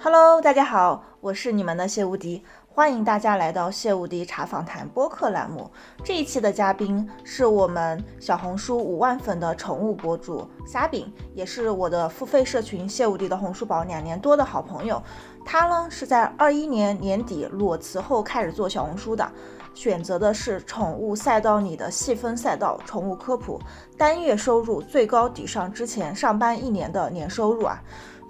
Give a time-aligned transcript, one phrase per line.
[0.00, 5.68] Hello，大家好，我是你们的谢无敌，欢迎大家来到谢无敌茶访谈播客栏目。
[6.04, 15.02] 这一期的嘉宾是我们小红书五万粉的宠物博主虾饼，也是我的付费社群谢无敌的红书宝两年多的好朋友。
[15.44, 19.28] 他呢是在二一年年底裸辞后开始做小红书的。
[19.74, 23.60] 选择的是宠物赛道里的细分赛道，宠物科普，
[23.96, 27.80] 单月收入最高抵上之前上班一年的年收入啊！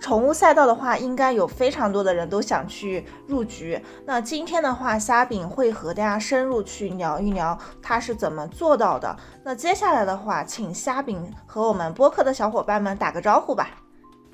[0.01, 3.80] 宠物赛道的话，应该有非常多的人都想去入局。
[4.06, 9.16] 那今天的话，虾饼会和大家深入去聊一聊他是怎么做到的。
[9.45, 13.70] 那接下来的话，请虾饼和我们播客的小伙伴们打个招呼吧。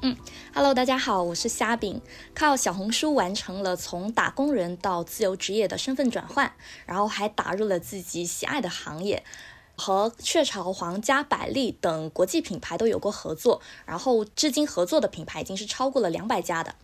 [0.02, 0.14] 嗯
[0.52, 2.02] ，Hello，大家好，我是虾饼，
[2.34, 6.52] 靠小红书完成了从打工人到自由职业的身份转换，
[6.84, 9.24] 然后还打入了自己喜爱的行业，
[9.76, 16.74] 和雀巢、皇家、百利等国际品牌都有过合作，然后至今合作的品牌已经是超过了两百家的。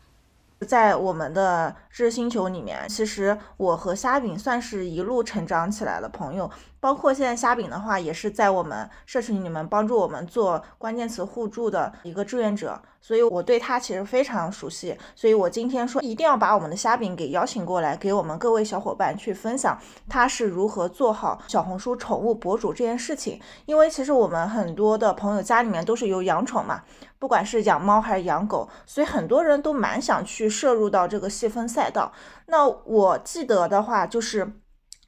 [0.66, 6.50] 在我们的知识星球里面，其实我和虾饼算是一路成长起来的朋友。
[6.80, 14.96] 包括现在虾饼的话，也是在我们社群里面帮助我们做关键词互助的一个志愿者，所以我对他其实非常熟悉。
[15.14, 23.38] 所以我今天说一定要把我们的虾饼给邀请过来，给我们各位小伙伴去分享他是如何做好小红书宠物博主这件事情。
[23.66, 26.82] 因为其实我们很多的朋友家里面都是有养宠嘛，
[27.18, 32.10] 不管是养猫还是养狗，所以很多人都蛮想去摄入到这个细分赛道。
[32.46, 34.54] 那我记得的话就是。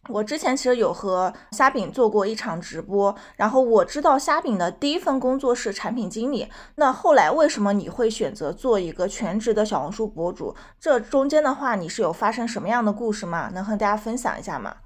[0.09, 6.49] 我之前其实有和虾饼做过一场直播，然后我知道虾饼的第一份工作是产品经理。
[6.75, 10.55] 那后来为什么你会选择做一个全职的小红书博主？
[10.81, 13.51] 这中间的话，你是有发生什么样的故事吗？
[13.55, 14.77] 能和大家分享一下吗？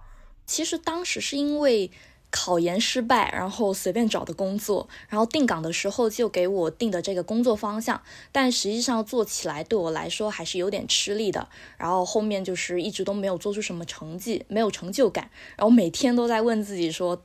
[0.44, 1.90] 其实当时是因为。
[2.38, 11.48] 考研失败，然后随便找的工作，然后定岗的时候就给我定的这个工作方向，但实际上做起来对我来说还是有点吃力的。
[11.78, 17.22] 然后后面就是一直都没有做出什么成绩，没有成就感，然后每天都在问自己说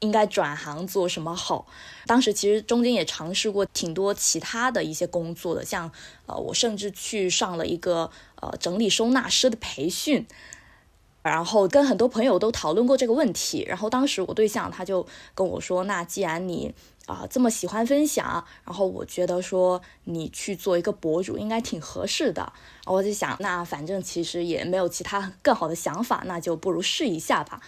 [0.00, 1.66] 应该转行做什么好。
[2.04, 5.90] 当时其实中间也尝试过挺多其他的一些工作的，像
[6.26, 8.10] 呃，我甚至去上了一个
[8.42, 10.26] 呃整理收纳师的培训。
[11.24, 15.04] 然后跟很多朋友都讨论过这个问题，然后当时我对象他就
[15.34, 16.72] 跟我说：“那既然你
[17.06, 22.52] 啊这么喜欢分享，然后我觉得说你去做一个博主应该挺合适的。”
[22.84, 27.58] 我就想，那反正其实也没有其他更好的想法，那就不如试一下吧。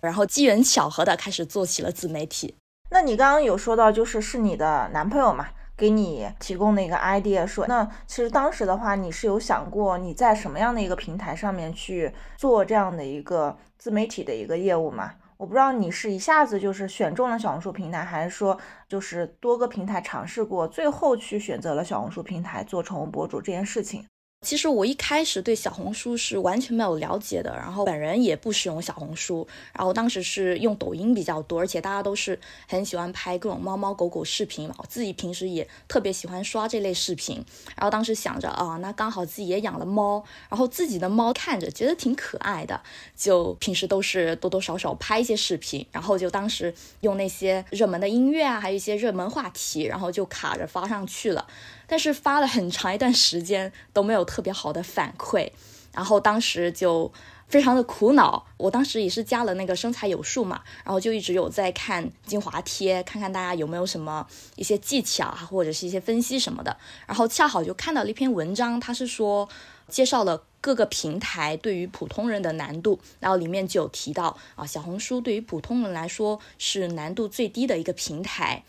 [0.00, 2.54] 然后机缘巧合的开始做起了自媒体。
[2.90, 5.48] 那你刚刚有说到，就是是你的男朋友嘛？
[5.76, 15.14] 给你提供的一个 idea，说那其实当时的话，你是有想过你在什么样的一个平台上面去做这样的一个自媒体的一个业务吗？
[15.38, 18.56] 我不知道你是一下子就是选中了小红书平台，还是说
[18.88, 24.06] 就是多个平台尝试过，最后去选择了小红书平台做宠物博主这件事情。
[24.42, 32.38] 其实我一开始对小红书是完全没有了解的，然后本人也不使用小红书，然后当时是用抖音比较多，而且大家都是
[32.68, 37.36] 很喜欢拍各种猫猫狗狗视频嘛，我自己平时也特别喜欢刷这类视频，
[37.76, 42.82] 然后当时想着啊，那刚好自己也养了猫，然后自己的猫看着觉得挺可爱的，
[43.16, 51.46] 就平时都是多多少少拍一些视频，然后就当时用那些热门的音乐啊，还有一些热门话题，然后就卡着发上去了。
[51.92, 55.50] 但是发了很长一段时间都没有特别好的反馈，
[55.92, 57.12] 然后当时就
[57.48, 58.46] 非常的苦恼。
[58.56, 64.26] 我当时也是加了那个身材有数嘛，然后就一直有在看精华贴，看看大家有没有什么
[64.56, 66.74] 一些技巧啊，或者是一些分析什么的。
[67.06, 69.46] 然后恰好就看到了一篇文章，它是说
[69.88, 78.64] 介绍了各个平台对于普通人的难度，然后里面就有提到啊，小红书对于普通人来说是难度最低的一个平台，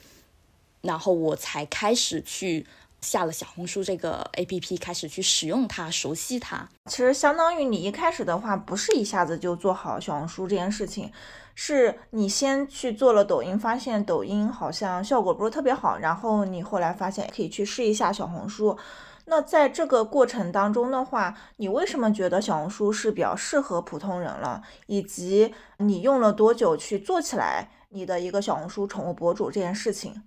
[0.82, 2.68] 然后我才开始去。
[3.04, 6.68] 下了小红书这个 A P P，开始去使用它，熟悉它。
[6.90, 11.12] 其实相当于你一开始的话，不是一下子就做好小红书这件事情，
[11.54, 18.78] 是你先去做了抖音，发现抖音好像效果不是特别好，然后你后来发现可以去试一下小红书。
[19.26, 24.62] 那在这个过程当中的话，你为什么觉得小红书是比较适合普通人了？
[24.88, 30.24] 以及你用了多久去做起来你的一个小红书宠物博主这件事情？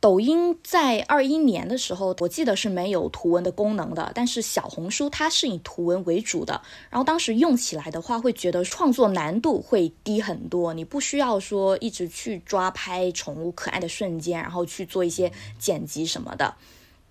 [0.00, 6.62] 抖音在二一年的时候，我记得是没有图文的功能的，但是小红书它是以图文为主的。
[6.88, 16.54] 然后当时用起来的话，会觉得创作难度会低很多，你不需要说一直去抓拍宠物可爱的瞬间，然后去做一些剪辑什么的。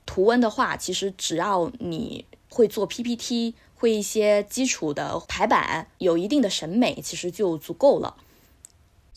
[0.05, 8.15] 图文的话，其实只要你会做 PPT，会一些基础的排版，有一定的审美，其实就足够了。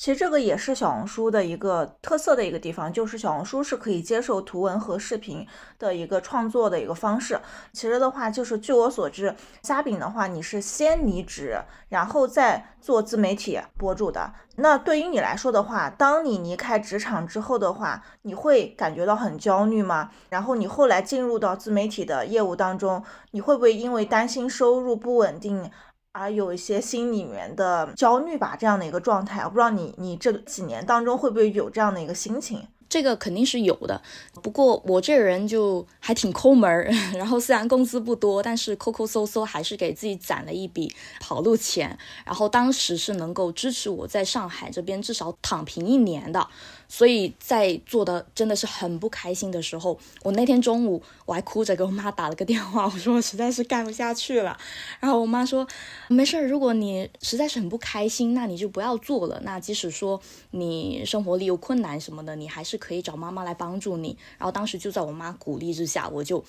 [0.00, 5.47] 其实这个也是小红书的一个特色的一个地方，就是小红书是可以接受图文和视频
[5.79, 7.38] 的一个创作的一个方式。
[7.75, 11.61] 其实的话，就是据我所知，虾饼的话，你是先离职，
[11.91, 14.32] 然后再做自媒体博主的。
[14.56, 20.08] 那对于你来说的话，当你离开职场之后的话，你会感觉到很焦虑吗？
[20.31, 25.70] 然后你后来进入到自媒体的业务当中，你会不会因为担心收入不稳定？
[26.12, 32.66] 而有一些心里面的焦虑吧，这样的一个状态，我不知道你你这几年当中会不会有这样的一个心情。
[32.88, 34.02] 这个肯定是有的，
[34.42, 41.96] 不过我这人就还挺抠门儿， 然后虽然工资不多，但是抠抠搜搜还是给自己攒了一笔跑路钱，
[42.26, 46.48] 然后当时是能够支持我在上海这边至少躺平一年的。
[46.92, 54.58] 所以在做的真的是很不开心的时候，我那天中午我还哭着给我妈打了个电话，我说我实在是干不下去了。
[54.98, 55.64] 然后我妈说
[56.08, 59.40] 没事儿，如果你实在是很不开心，那你就不要做了。
[59.44, 60.20] 那即使说
[60.50, 64.19] 你生活里有困难什么的，你还是可以找妈妈来帮助你。
[64.37, 66.44] 然后当时就在我妈鼓励之下，我就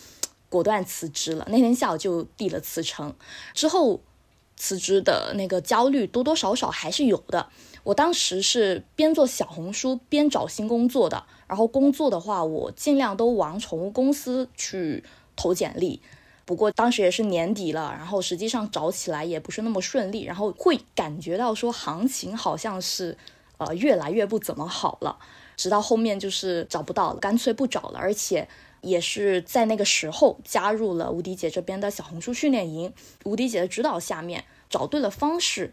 [0.50, 1.48] 果断辞职了。
[1.52, 3.14] 那天下午就递了辞呈，
[3.54, 4.02] 之后
[4.62, 7.48] 辞职的那个焦虑多多少少还是有的。
[7.84, 15.04] 我当时是边做小红书边找新工作的，然后工作的话，我尽量都往宠物公司去
[15.36, 16.00] 投简历。
[16.46, 23.18] 不过当时也是年底了，然后实际上找起来也不是那么顺利，然后会感觉到说行情好像是
[23.58, 25.18] 呃越来越不怎么好了。
[25.58, 27.98] 直到后面就是找不到了，干脆不找了。
[27.98, 28.48] 而且
[28.82, 32.94] 也是在那个时候加入了吴迪姐这边的小红书训练营，
[33.24, 35.72] 吴迪姐的指导下面找对了方式。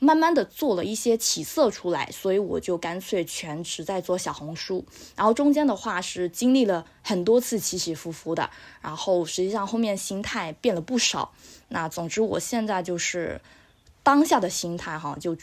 [0.00, 4.84] 慢慢的做了一些起色出来，所以我就干脆全职在做小红书。
[5.16, 8.50] 然后中间的话是经历了很多次起起伏伏的，
[8.82, 11.32] 然后实际上后面心态变了不少。
[11.68, 13.40] 那总之我现在就是
[14.02, 15.34] 当下的心态哈，就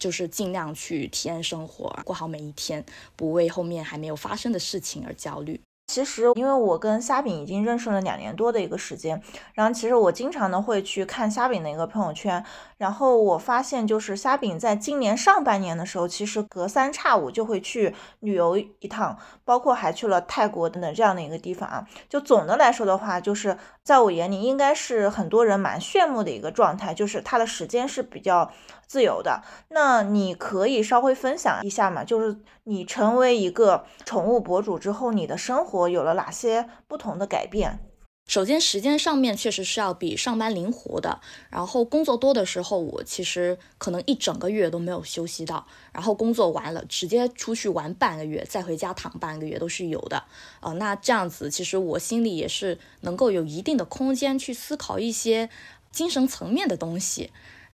[0.00, 2.84] 就是尽量去体验生活，过好每一天，
[3.14, 5.60] 不为后面还没有发生的事情而焦虑。
[5.88, 9.20] 其实，因为我跟虾饼已经认识了两年多的一个时间，
[9.54, 12.44] 然后其实我经常的会去看虾饼的一个朋友圈，
[12.76, 21.88] 然后我发现就是虾饼在今年上半年的时候，其实隔三差五就会去旅游一趟，包括还去了泰国等等这样的一个地方啊。
[22.06, 28.52] 就总的来说的话，就是在我眼里，应该是很多人蛮羡慕的一个状态，就是他的时间是比较。
[28.88, 32.02] 自由的，那你可以稍微分享一下嘛？
[32.02, 37.78] 就是你成为一个宠物博主之后，你的生活有了哪些不同的改变？
[38.26, 41.20] 首先，时间上面确实是要比上班灵活的。
[41.48, 45.66] 然后工作多的时候，我其实可能一整个月都没有休息到。
[45.92, 50.24] 然后工作完了，直接出去玩半个月，再回家躺半个月都是有的。
[50.60, 55.48] 呃，那这样子，其实我心里也是能够有一定的空间去思考一些
[55.90, 57.30] 精神层面的东西。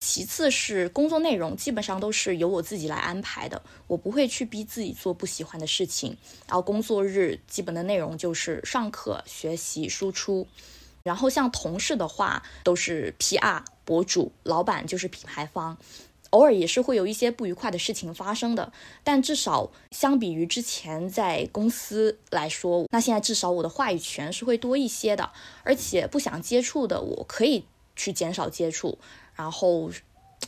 [0.07, 6.15] 其次是工作内容，基本上都是由我自己来安排的，我不会去逼自己做不喜欢的事情。
[6.47, 10.47] 然后工作日基本的内容就是上课、学习、输出。
[11.03, 15.79] 然后像同事的话，都是 PR 博主，老板就是品牌方，
[16.31, 18.71] 偶尔也是会有一些不愉快的事情发生的。
[19.03, 25.31] 但至少相比于之前在公司来说，那现在至少我的话语权是会多一些的，
[25.63, 27.65] 而且不想接触的，我可以
[27.97, 28.99] 去减少接触。
[29.35, 29.91] 然后，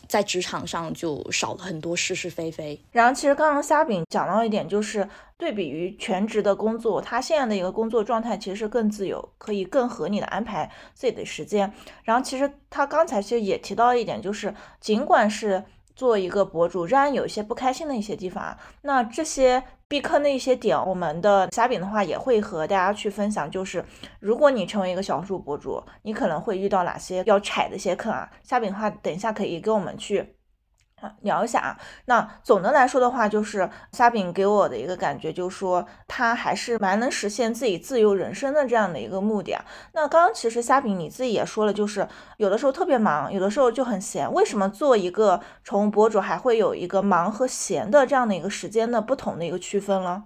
[0.08, 2.80] 在职场上就少了很多是是非非。
[2.92, 11.72] 然后，其实刚刚虾饼讲到一点，就是对比于全职的工作，他现在的一个工作状态其实更自由，可以更合理的安排自己的时间。
[12.04, 15.64] 然后，其实他刚才其实也提到一点，就是尽管是
[15.96, 18.56] 做一个博主，仍然有一些不开心的一些地方啊。
[18.82, 19.64] 那这些。
[19.88, 23.48] 避坑的一些点，我们的虾饼的话也会和大家去分享。
[23.48, 23.84] 就是
[24.18, 28.28] 如果你成为一个小红书博主，你可能会遇到哪些要踩的一些坑啊？
[28.42, 30.35] 虾饼的话，等一下可以给我们去。
[31.20, 39.64] 聊一下啊，那总的来说的话，就是虾饼给我的一个感觉，就是说他还是蛮能实现自己自由人生的这样的一个目的啊。
[39.92, 42.06] 那刚刚其实虾饼你自己也说了，就是
[42.38, 44.32] 有的时候特别忙，有的时候就很闲。
[44.32, 50.24] 为什么做一个宠物博主还会有一个忙和闲的这样的一个时间的不同的一个区分了？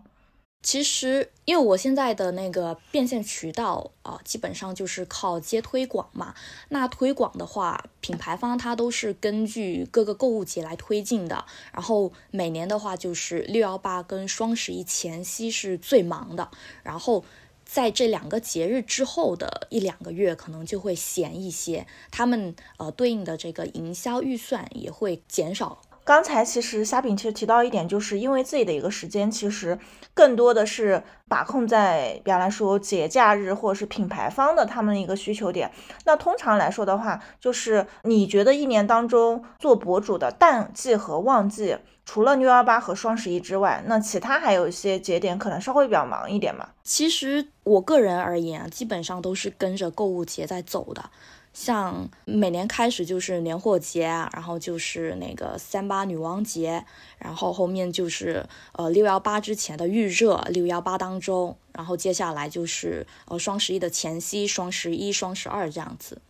[0.62, 6.34] 其实，因为我现在的那个变现渠道啊，基本上就是靠接推广嘛。
[6.68, 11.46] 那推广的话，品牌方它都是根据各个购物节来推进的。
[11.72, 16.50] 然后每年的话，就是六幺八跟双十一前夕是最忙的。
[16.82, 17.24] 然后
[17.64, 25.80] 在这两个节日之后的一两个月，可能就会闲一些，他们呃对应的这个营销预算也会减少。
[26.10, 29.78] 刚才其实虾饼其实提到一点，就是因为自己的一个时间，其实
[30.12, 35.70] 更多的是把控在，比方来说节假日或者是品牌方的他们的一个需求点。
[36.06, 41.78] 那通常来说的话，就是你觉得一年当中做博主的淡季和旺季。
[42.04, 46.70] 除了六幺八和双十一之外，那其他还有一些节点可能稍微比较忙一点嘛。
[46.82, 51.08] 其实我个人而言啊，基本上都是跟着购物节在走的。
[51.52, 56.84] 像每年开始就是年货节，然后就是那个三八女王节，
[57.18, 66.22] 然后后面就是呃六幺八之前的预热，六幺八当中，然后接下来就是呃双十一的前夕，双十一、双十二这样子。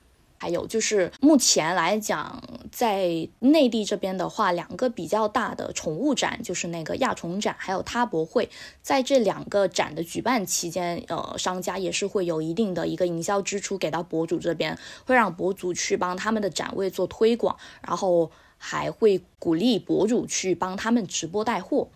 [0.42, 2.42] 还有就是目前来讲，
[2.72, 8.48] 在内地这边的话，两个比较大的宠物展就是那个亚宠展，还有它博会。
[8.80, 17.54] 在这两个展的举办期间，呃，商家也是会有一定的一个营销支出给到博主这边，会让博主去帮他们的展位做推广，
[17.86, 21.88] 然后还会鼓励博主去帮他们直播带货。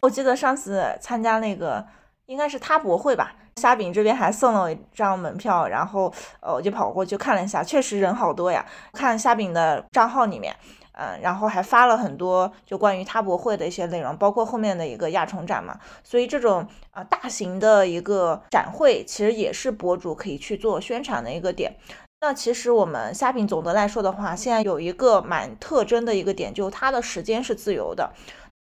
[0.00, 1.86] 我记得上次参加那个
[2.26, 3.36] 应该是它博会吧。
[3.62, 8.66] 虾饼这边还送了我一张门票，然后呃我就跑过去看了一下，确实人好多呀。
[8.92, 10.52] 看虾饼的账号里面，
[10.94, 15.78] 嗯，然后还发了很多就关于他博会的一些内容，包括后面的一个亚宠展嘛。
[16.02, 21.76] 所以这种啊大型的一个展会，其实也是博主可以去做宣传的一个点。
[22.20, 28.12] 那其实我们虾饼总的来说的话，现在有一个蛮特征的一个点，就它的时间是自由的，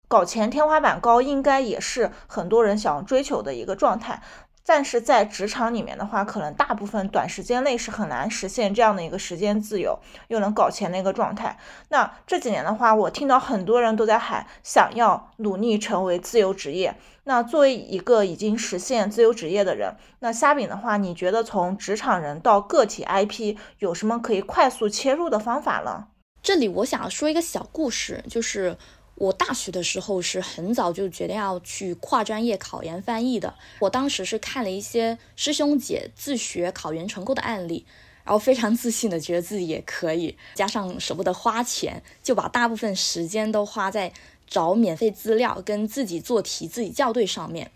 [0.08, 4.22] 搞钱天花板高，应该也是很多人想追求的一个状态。
[4.65, 11.58] 但是在职场里面的话，可能大部分短时间内是很难实现这样的一个时间自由又能搞钱的一个状态。
[11.89, 16.96] 那这几年的话，我听到很多人都在喊想要努力成为自由职业。
[17.24, 26.08] 那作为一个已经实现自由职业的人，那虾饼的话，你觉得从职场人到个体 IP 有什么可以快速切入的方法呢？
[26.41, 28.77] 这里我想说一个小故事，就是。
[29.22, 33.54] 我大学的时候是很早就决定要去跨专业考研翻译的。
[33.78, 37.86] 我当时是看了一些师兄姐自学考研成功的案例，
[38.24, 44.12] 然后非常自信的觉得自己也可以，加上舍不得花钱，就把大部分时间都花在
[44.48, 47.70] 找免费资料跟自己做题、自己校对上面。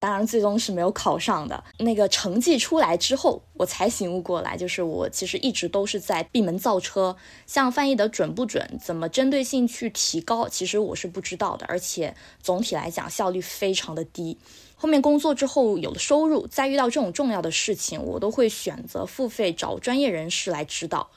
[0.00, 1.64] 当然，最终是没有考上的。
[1.78, 7.16] 那个成绩出来之后，我才醒悟过来，就是我其实一直都是在闭门造车。
[7.46, 11.66] 像翻译的准不准，怎么针对性去提高，其实我是不知道的。
[11.66, 14.38] 而且总体来讲，效率非常的低。
[14.76, 21.10] 后面工作之后有了收入，再遇到这种重要的事情，我都会选择付费找专业人士来指导。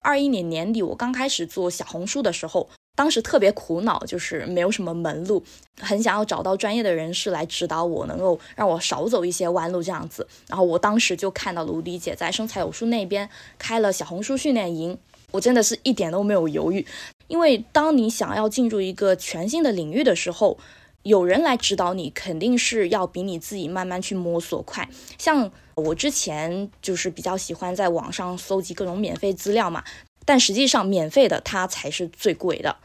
[0.00, 2.68] 二一年年底，我刚开始做小红书的时候。
[2.96, 5.42] 当时特别苦恼，就是没有什么门路，
[5.80, 10.26] 很想要找到专业的人士来指导我，能够让我少走一些弯路这样子。
[10.48, 14.96] 然后我当时就看到卢迪姐在生财有术那边开了小红书训练营，
[15.32, 16.86] 我真的是一点都没有犹豫，
[17.26, 20.56] 因为当你想要进入一个全新的领域的时候，
[21.02, 24.88] 有人来指导你，肯定是要比你自己慢慢去摸索快。
[25.18, 29.82] 像我之前就是比较喜欢在网上搜集各种免费资料嘛。
[30.24, 32.76] 但实际上，免费的它才是最贵的。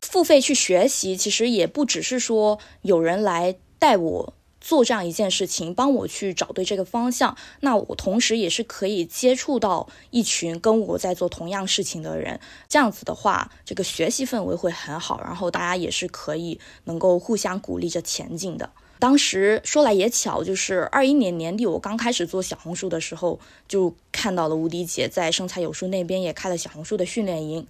[0.00, 7.36] 付费去学习，其实也不只是说有人来带我做这样一件事情，帮我去找对这个方向。
[7.60, 12.40] 那我同时也是可以接触到一群跟我在做同样事情的人。
[12.68, 18.70] 这样子的话，这个学习氛围会很好，然后大家也是可以能够互相鼓励着前进的。
[18.98, 23.38] 当时说来也巧，就是二一年年底，我刚开始做小红书的时候，
[23.68, 27.66] 就看到了无敌姐在生财有术那边也开了小红书的训练营，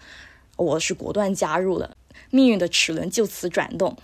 [0.56, 1.96] 我是果断加入了，
[2.30, 3.96] 命运的齿轮就此转动。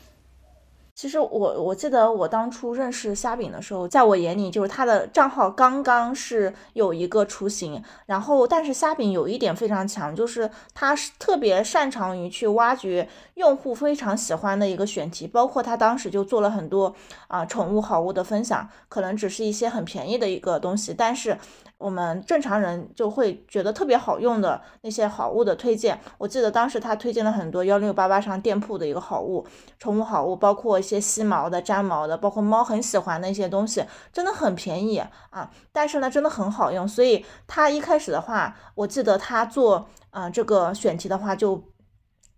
[0.95, 16.95] 其实我我记得我当初认识虾饼的时候，在我眼里就是他的账号刚刚是有一个雏形，然后但是虾饼有一点非常强，就是他是特别擅长于去挖掘用户非常喜欢的一个选题，包括他当时就做了很多
[17.27, 21.37] 啊宠物好物的分享，可能只是一些很便宜的一个东西，但是。
[21.77, 29.45] 我们正常人就会觉得特别好用的那些好物的推荐，我记得当时他推荐了很多幺六八八上店铺的一个好物，
[29.79, 34.99] 宠物好物，包括一些吸毛的、粘毛的，包括猫很喜欢的一些东西，真的很便宜
[35.31, 36.87] 啊，但是呢，真的很好用。
[36.87, 41.65] 所以他一开始的话，我记得他做啊这个选题的话就。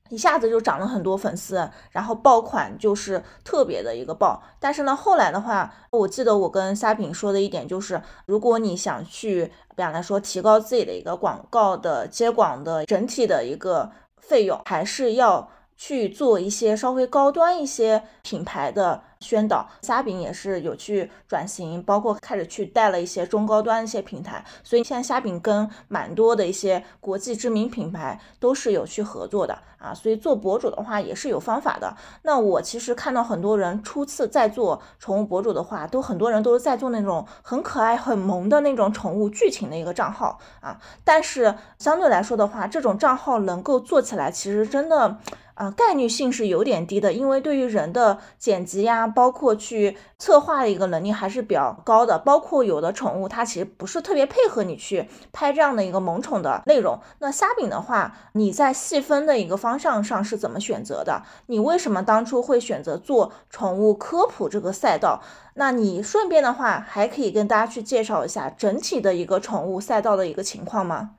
[0.09, 4.41] 一下子就涨了很多粉丝，然后爆款就是特别的一个爆。
[4.61, 15.51] 但是呢，后来的话，我记得我跟虾饼说的一点就是，如果你想去，比方来说提高自己的一个广告的接广的整体的一个费用，还是要。
[15.77, 31.95] 去做一些稍微高端一些品牌的宣导，虾饼也是有去转型，包括开始去带了一些中高端一些平台，所以现在虾饼跟蛮多的一些国际知名品牌都是有去合作的啊，所以做博主的话也是有方法的。
[32.23, 45.19] 那我其实看到很多人初次在做宠物博主的话，都很多人都是在做那种很可爱很萌的那种宠物剧情的一个账号啊，但是相对来说的话，这种账号能够做起来，其实真的。
[45.57, 52.19] 啊，概率性是有点低的，因为对于人的剪辑呀，包括去策划的一个能力还是比较高的。
[52.19, 57.01] 包括有的宠物，它其实不是特别配合你去拍这样的一个萌宠的内容。
[57.21, 61.23] 那虾饼的话，你在细分的一个方向上是怎么选择的？
[61.47, 65.23] 你为什么当初会选择做宠物科普这个赛道？
[65.55, 71.13] 那你顺便的话，还可以跟大家去介绍一下整体的一个宠物赛道的一个情况吗？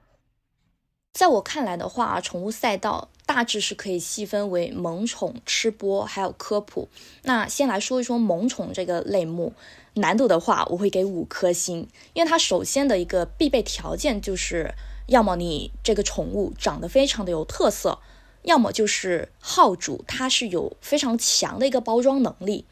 [1.13, 6.87] 在我看来的话，宠物赛道大致是可以细分为萌宠、吃播，还有科普。
[7.23, 9.53] 那先来说一说萌宠这个类目，
[9.95, 14.73] 难度的话，我会给五颗星，因为它首先的一个必备条件就是，
[15.07, 17.99] 要么你这个宠物长得非常的有特色，
[18.43, 22.65] 要么就是号主它是有非常强的一个包装能力。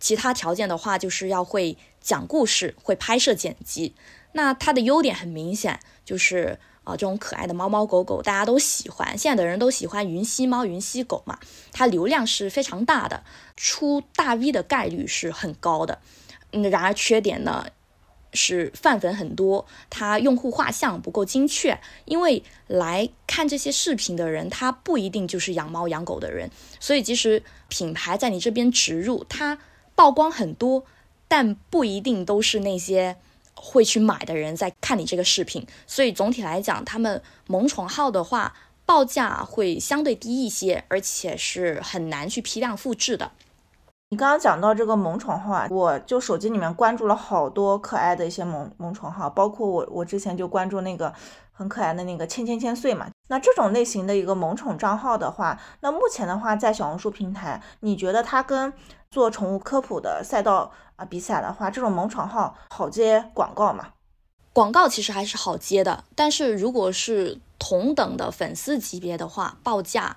[0.00, 3.94] 其他条件的话，就是要会讲故事，会拍摄剪辑。
[4.32, 6.58] 那它的优点很明显，就是。
[6.88, 11.38] 啊，这种可爱的猫猫狗狗大家都喜欢，现在的人都喜欢云吸猫、云吸狗嘛，
[11.70, 13.24] 它流量是非常大的，
[13.58, 15.98] 出大 V 的概率是很高的。
[16.52, 17.66] 嗯，然而缺点呢
[18.32, 29.58] 是泛粉很多，它用户画像不够精确，因为来看这些视频的人，他不一定就是养猫养狗的人，所以即使品牌在你这边植入，它
[29.94, 30.86] 曝光很多，
[31.28, 33.18] 但不一定都是那些。
[33.60, 38.54] 会去买的人在看你这个视频，所以总体来讲，他们萌宠号的话，
[38.86, 43.32] 报价会相对低一些，而且是很难去批量复制的。
[44.10, 51.12] 你刚刚讲到这个萌宠号啊，我就手机里面关注了好多可爱的一些萌萌宠号，包括我我之前就关注那个
[51.52, 53.10] 很可爱的那个千千千岁嘛。
[53.28, 58.72] 那这种类型的一个萌宠账号的话，那目前的话在小红书平台，你觉得它跟
[59.10, 60.72] 做宠物科普的赛道？
[60.96, 63.90] 啊，比起来的话，这种萌宠号好接广告嘛？
[64.52, 70.16] 广告其实还是好接的，但是如果是同等的粉丝级别的话，报价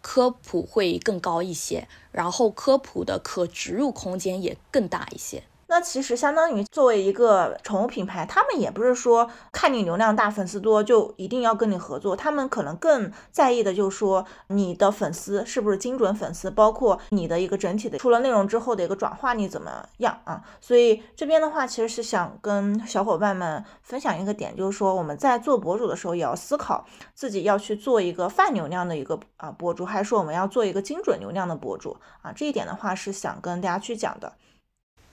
[0.00, 5.42] 科普会更高一些，然后科普的可植入空间也更大一些。
[5.72, 20.42] 那其实相当于作为一个宠物品牌，他们也不是说看你流量大、粉丝多就一定要跟你合作，他们可能更在意的就是说你的粉丝是不是精准粉丝，包括你的一个整体的出了内容之后的一个转化率怎么样啊？
[20.60, 32.30] 所以这边的话，其实是想跟小伙伴们分享一个点，就是说我们在做博主的时候，也要思考自己要去做一个泛流量的一个啊博主，还是说我们要做一个精准流量的博主啊？
[32.30, 34.34] 这一点的话是想跟大家去讲的。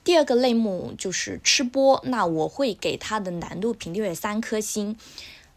[0.10, 4.98] 第二个类目就是吃播，那我会给它的难度评定为三颗星。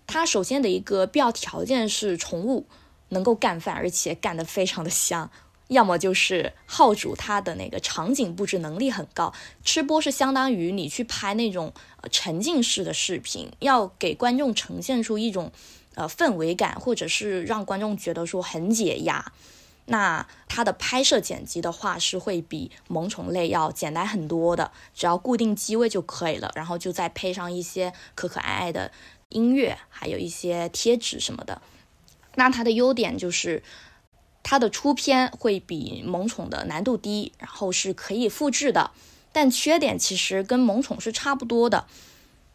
[0.06, 2.66] 它首先的一个必要条件是宠物
[3.08, 5.30] 能够干饭，而且干得非常的香。
[5.68, 9.32] 要么就是号主他的那个场景布置能力很高。
[9.64, 11.72] 吃播是相当于你去拍那种
[12.10, 15.50] 沉浸式的视频，要给观众呈现出一种
[15.94, 19.32] 呃氛围感，或者是让观众觉得说很解压。
[19.86, 28.92] 那它的拍摄剪辑的话是会比萌宠类要简单很多的，只要固定机位就可以了，然后就再配上一些可可爱爱的
[29.30, 31.60] 音乐，还有一些贴纸什么的。
[32.36, 33.62] 那它的优点就是
[34.44, 38.92] 它的出片会比萌宠的难度低，然后是可以复制的。
[39.32, 41.86] 但缺点其实跟萌宠是差不多的，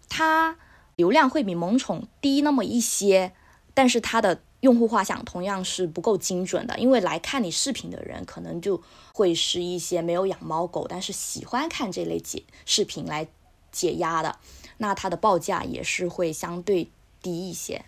[0.08, 0.58] 它
[0.96, 3.34] 流量会比萌宠低那么一些，
[3.74, 4.40] 但是它的。
[4.62, 8.82] 用户画像同样是不够精准的，因为来看你视频的人可能就
[9.14, 13.28] 会是一些没有养猫狗，但是喜欢看这类解视频来
[13.72, 14.38] 解压的，
[14.78, 16.90] 那它的报价也是会相对
[17.22, 17.86] 低一些。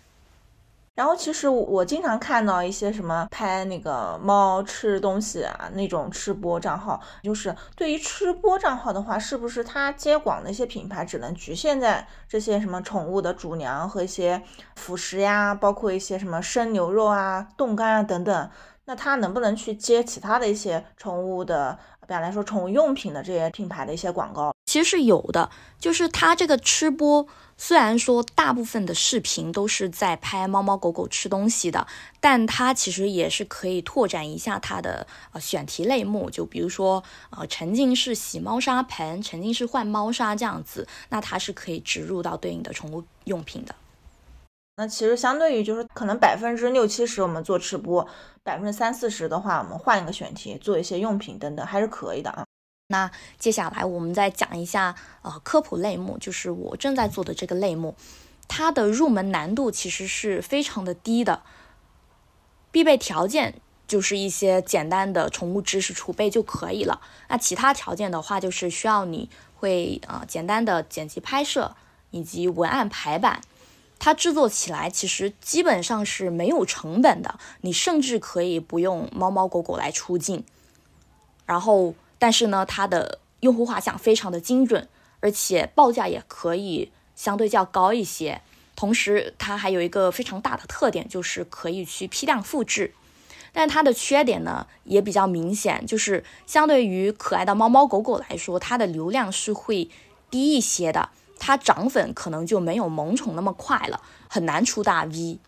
[0.96, 14.42] 然后其实我经常看到一些什么拍那个猫吃东西啊那种吃播账号，就是对于吃播账号的话，是不是它接广的一些品牌只能局限在这些什么宠物的主粮和一些
[14.76, 18.50] 辅食呀，包括一些什么生牛肉啊、冻干啊等等，
[18.84, 24.52] 那它能不能去接其他的一些宠物的，比方来说宠物用品的这些品牌的一些广告？
[24.66, 25.48] 其实是有的，
[25.78, 27.26] 就是它这个吃播。
[27.62, 31.86] 虽然说大部分的视频都是在拍猫猫狗狗吃东西的，
[32.18, 43.74] 但它其实也是可以拓展一下它的呃选题类目，就比如说呃沉浸式洗猫砂盆、沉浸式换猫砂这样子，那它是可以植入到对应的宠物用品的。
[44.76, 48.08] 那其实相对于就是可能百分之六七十我们做吃播，
[48.42, 52.42] 百分之三四十的话，我们换一个选题做一些用品等等还是可以的啊。
[52.90, 57.94] 那接下来我们再讲一下，呃，科普类目，就是我正在做的这个类目，
[58.48, 61.42] 它的入门难度其实是非常的低的，
[62.72, 67.00] 必备条件就是一些简单的宠物知识储备就可以了。
[67.28, 71.76] 那其他条件的话，就是需要你会呃简单的剪辑拍摄
[72.10, 73.40] 以及文案排版。
[74.00, 80.42] 它制作起来其实基本上是没有成本的，你甚至可以不用猫猫狗狗来出镜。
[81.46, 88.42] 然后，但是呢，它的用户画像非常的精准，而且报价也可以相对较高一些。
[88.76, 92.94] 同时，它还有一个非常大的特点，就是可以去批量复制。
[93.52, 99.90] 但它的缺点呢也比较明显，就是相对于可爱的猫猫狗狗来说，它的流量是会
[100.30, 101.08] 低一些的。
[101.38, 105.38] 它涨粉可能就没有萌宠那么快了，很难出大 V。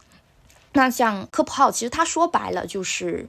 [0.72, 3.28] 那像科普号，其实它说白了就是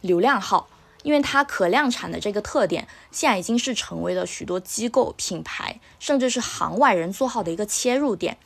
[0.00, 0.68] 流量号，
[1.02, 8.36] 因为它可量产的这个特点，现在已经是成为了许多机构、品牌，甚至是行外人做号的一个切入点。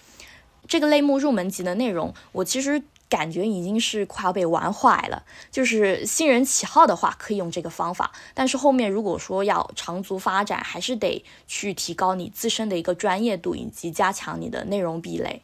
[0.66, 2.82] 这个类目入门级的内容，我其实。
[3.06, 5.22] 感觉已经是快要被玩坏了。
[5.52, 15.42] 就是新人起号的话，可以用这个方法，但是后面如果说要长足发展，还是得去提高你自身的一个专业度，以及加强你的内容壁垒。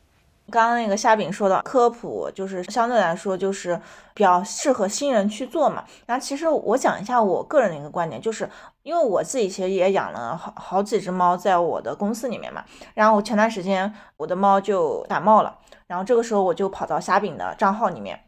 [0.50, 3.80] 刚刚那个虾饼说的科普，就是相对来说就是
[4.12, 5.84] 比较适合新人去做嘛。
[6.06, 8.48] 然后其实我讲一下我个人的一个观点，就是
[8.82, 12.64] 因为我自己其实也养了好好几只猫在我的公司里面嘛。
[12.94, 15.56] 然后我前段时间我的猫就感冒了。
[15.86, 18.18] 然后这个时候我就跑到虾饼的账号里面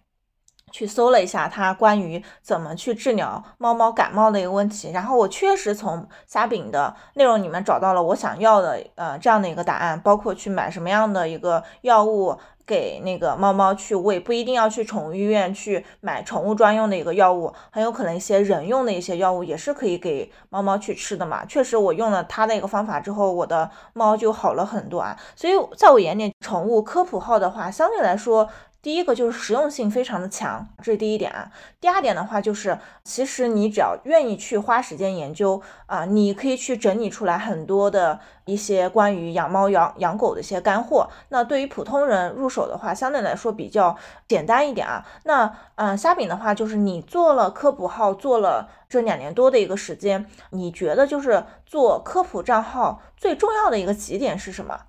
[0.73, 12.37] 去搜了一下它关于怎么去治疗猫猫感冒的一个问题，然后我确实从虾饼的内容里面找到了我想要的呃这样的一个答案，包括去买什么样的一个药物。
[12.65, 21.45] 给那个猫猫去喂，不一定要去宠物医院去买宠物专用的一个药物，很有可能一些人用的一些药物也是可以给猫猫去吃的嘛。
[21.45, 25.19] 确实，我用了它的一个方法之后，我的猫就好了很多啊。
[25.35, 28.49] 所以，在我眼里，宠物科普号的话，相对来说。
[28.83, 31.53] 第一个就是实用性非常的强，这是第一点啊。
[31.81, 41.09] 第二点的话就是，其实你只要愿意去花时间研究啊，你可以去整理出来很多的一些关于养猫养养狗的一些干货。
[41.29, 45.07] 那对于普通人入手的话，相对来说比较简单一点啊。
[45.23, 54.81] 那嗯，虾饼的话就是你做了科普号做了这两年多的一个时间，你觉得就是做科普账号最重要的一个几点是什么？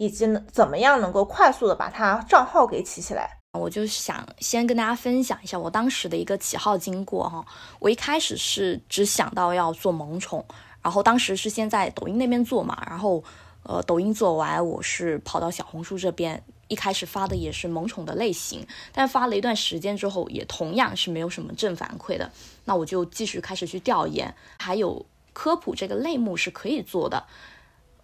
[0.00, 3.36] 以及怎么样能够快速的把它账号给起起来？
[3.52, 7.44] 我就想先跟大家分享一下我当时的一个起号经过哈。
[7.78, 10.42] 我一开始是只想到要做萌宠，
[10.80, 13.22] 然后当时是先在抖音那边做嘛，然后
[13.62, 22.32] 呃抖音做完，我是跑到小红书这边，一开始发的也是萌宠的类型，但发了一段时间之后，也同样是没有什么正反馈的。
[22.64, 27.26] 那我就继续开始去调研，还有科普这个类目是可以做的。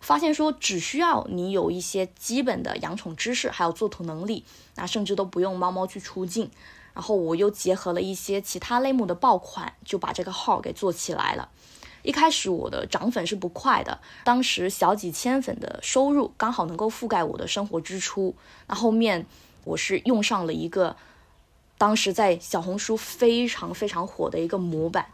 [0.07, 4.45] 发现说只需要你有一些基本的养宠知识，还有做图能力，
[4.77, 6.49] 那甚至都不用猫猫去出镜。
[6.95, 11.49] 然后我又结合了一些其他类目的爆款，就把这个号给做起来了。
[12.05, 18.37] 一开始我的涨粉是不快的，当时小几千粉的收入刚好能够覆盖我的生活支出。
[18.69, 19.27] 那后面
[19.64, 20.95] 我是用上了一个
[21.77, 25.09] 当时在小红书非常非常火的一个模板。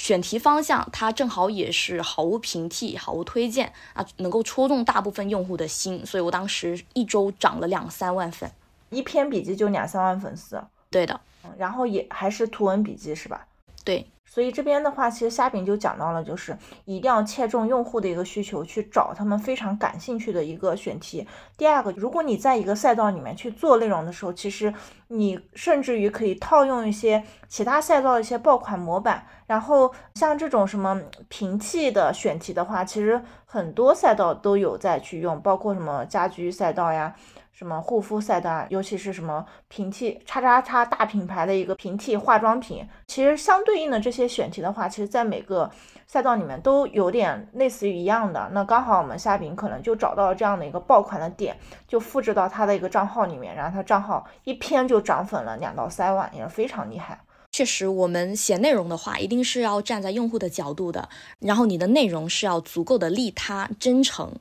[0.00, 8.50] 选题方向，它正好也是毫无平替、毫无推荐啊，能够戳中大部分用户的心，所以我当时一周涨了两三万粉，
[8.88, 10.58] 一篇笔记就两三万粉丝。
[10.90, 11.20] 对的，
[11.58, 13.46] 然后也还是图文笔记是吧？
[13.84, 14.06] 对。
[14.32, 21.26] 所以这边的话，其实虾饼就讲到了，就是一定要切中用户的一个需求，去找他们非常感兴趣的一个选题。
[21.56, 24.72] 第二个，如果你在一个赛道里面去做内容的时候，其实
[25.08, 29.26] 你甚至于可以套用一些其他赛道的一些爆款模板。
[29.48, 37.16] 然后像这种什么平替的选题的话，其实很多赛道都有在去用，包括什么家居赛道呀。
[37.52, 45.70] 什么护肤赛道，尤其是什么平替叉叉叉大品牌的一个平替化妆品，其实相对应的这些选题的话，其实在每个
[46.06, 48.48] 赛道里面都有点类似于一样的。
[48.52, 57.20] 那刚好我们虾饼可能就找到了这样的一个爆款的点，就复制到他的一个账号里面，然后他账号一篇就涨粉了两到三万，也是非常厉害。
[57.52, 61.08] 确实，我们写内容的话，一定是要站在用户的角度的，
[61.40, 64.32] 然后你的内容是要足够的利他、真诚。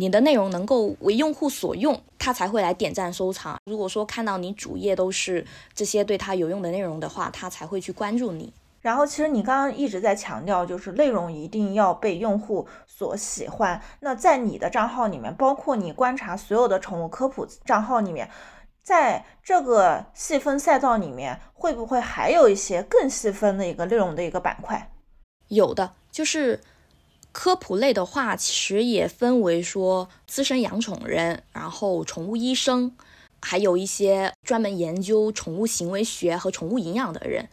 [0.00, 3.56] 你的内容能够为用户所用，他才会来点赞收藏。
[3.64, 8.52] 如果说看到你主页都是这些对他有用的内容的话，他才会去关注你。
[8.80, 13.80] 然后，其实你刚刚一直在强调，就是内容一定要被用户所喜欢。
[14.00, 18.28] 那在你的账号里面，包括你观察所有的宠物科普账号里面，
[18.82, 24.90] 在这个细分赛道里面，会不会还有一些更细分的一个内容的一个板块？
[25.48, 26.60] 有的，就是。
[27.34, 32.96] 科普类的话，其实也分为说资深养宠人，然后宠物医生，
[33.42, 37.48] 还有一些专门研究宠物行为学和宠物营养的人。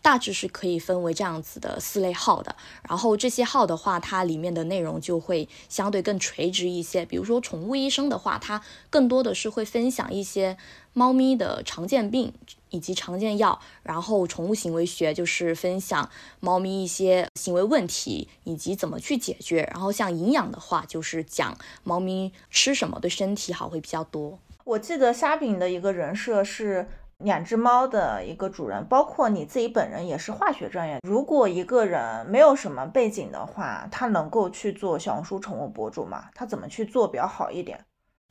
[0.00, 2.54] 大致是可以分为这样子的四类号的。
[2.88, 7.04] 然后这些号的话，它里面的内容就会相对更垂直一些。
[7.04, 10.56] 比如说宠物医生的话，它更多的是会分享一些
[10.92, 12.32] 猫咪的常见病
[12.70, 13.58] 以及常见药。
[13.82, 16.08] 然后宠物行为学就是分享
[16.40, 19.62] 猫咪一些行为问题以及怎么去解决。
[19.72, 24.38] 然后像营养的话，就是讲猫咪吃什么对身体好会比较多。
[24.64, 26.88] 我记得虾饼的一个人设是。
[27.20, 30.98] 两只猫的一个主人，包括你自己本人也是化学专业。
[31.02, 36.26] 如果一个人没有什么背景的话，他能够去做小红书宠物博主吗？
[36.34, 37.82] 他怎么去做比较好一点？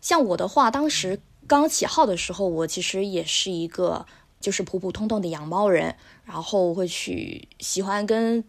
[0.01, 4.05] 像我的话，当时刚起号的时候，我其实也是一个
[4.45, 8.43] 就是普普通通的养猫人，然后会去喜欢跟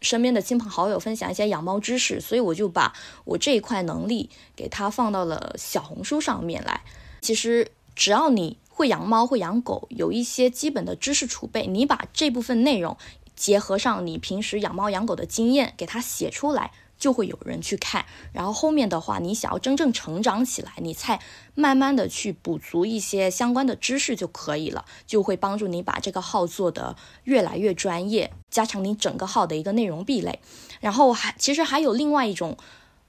[0.00, 2.94] 身边的亲朋好友分享一些养猫知识，所以我就把
[3.24, 6.82] 我这一块能力给它放到了小红书上面来。
[7.20, 8.58] 其实只要你。
[8.76, 11.64] 会养猫，会养狗，有一些基本的知识储备。
[11.68, 12.96] 你把这部分内容
[13.36, 16.72] 结合上你平时养猫养狗的经验，给它写出来，
[17.04, 18.06] 就会有人去看。
[18.32, 21.20] 然后后面的话，你想要真正成长起来，你才
[21.54, 30.40] 慢慢的去补足一些相关的知识就可以了，就会帮助你把这个号做得越来越专业，加强你整个号的一个内容壁垒。
[30.80, 32.56] 然后还其实还有另外一种。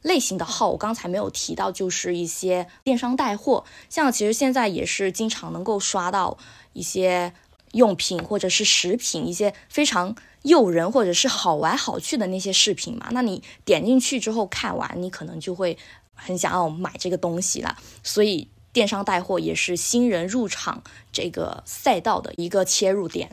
[0.02, 6.38] 类型的号我刚才没有提到，就是一些电商带货，像其实现在也是经常能够刷到
[6.74, 7.34] 一些
[7.76, 13.08] 用品或者是食品，一些非常诱人或者是好玩好趣的那些视频嘛。
[13.12, 15.78] 那你点进去之后看完，你可能就会
[16.14, 17.78] 很想要买这个东西了。
[18.02, 23.30] 所以电商带货也是新人入场这个赛道的一个切入点。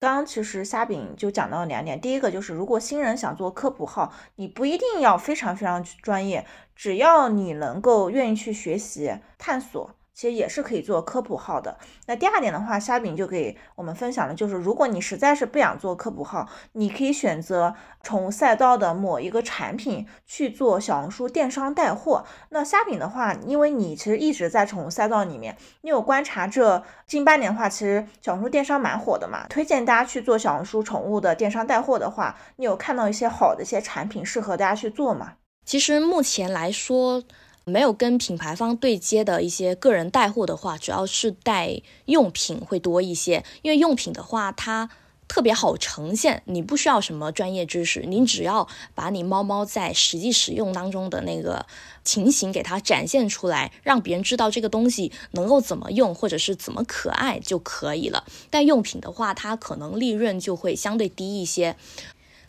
[0.00, 9.94] 刚刚其实虾饼就讲到两点，第一个就是如果新人想做科普号，你不一定要非常非常专业，只要你能够愿意去学习探索。
[10.20, 11.78] 其实也是可以做科普号的。
[12.04, 22.26] 那第二点的话，虾饼就给我们分享的就是，如果你实在是不想做科普号，你可以选择宠物赛道的某一个产品去做小红书电商带货。
[22.50, 29.46] 那虾饼的话，因为你其实一直在宠物赛道里面，你有观察这近半年的话，其实小红书电商蛮火的嘛。
[29.48, 35.36] 推荐大家去做小红书宠物的电商带货的话，你有看到一些好的一些产品适合大家去做吗？
[35.64, 37.22] 其实目前来说。
[37.70, 43.44] 没有跟品牌方对接的一些个人带货的话，主要是带用品会多一些。
[43.62, 44.90] 因为用品的话，它
[45.28, 51.64] 特别好呈现，你不需要什么专业知识，你只要把你猫猫在实际使用当中的那个
[52.02, 58.24] 情形给它展现出来，让别人知道这个东西能够怎么用或者是怎么可爱就可以了。
[58.50, 61.76] 但用品的话，它可能利润就会相对低一些。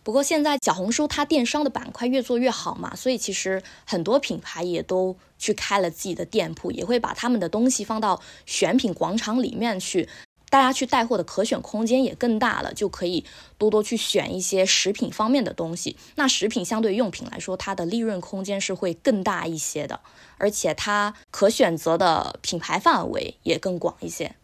[0.03, 10.09] 不过现在小红书它电商的板块越做越好嘛，所以其实很多品牌也都去开了自己的店铺，也会把他们的东西放到选品广场里面去，
[10.49, 13.23] 大家去带货的可选空间也更大了，就可以
[13.59, 15.95] 多多去选一些食品方面的东西。
[16.15, 19.99] 那食品相对用品来说，它的利润空间是会更大一些的，
[20.37, 24.35] 而且它可选择的品牌范围也更广一些。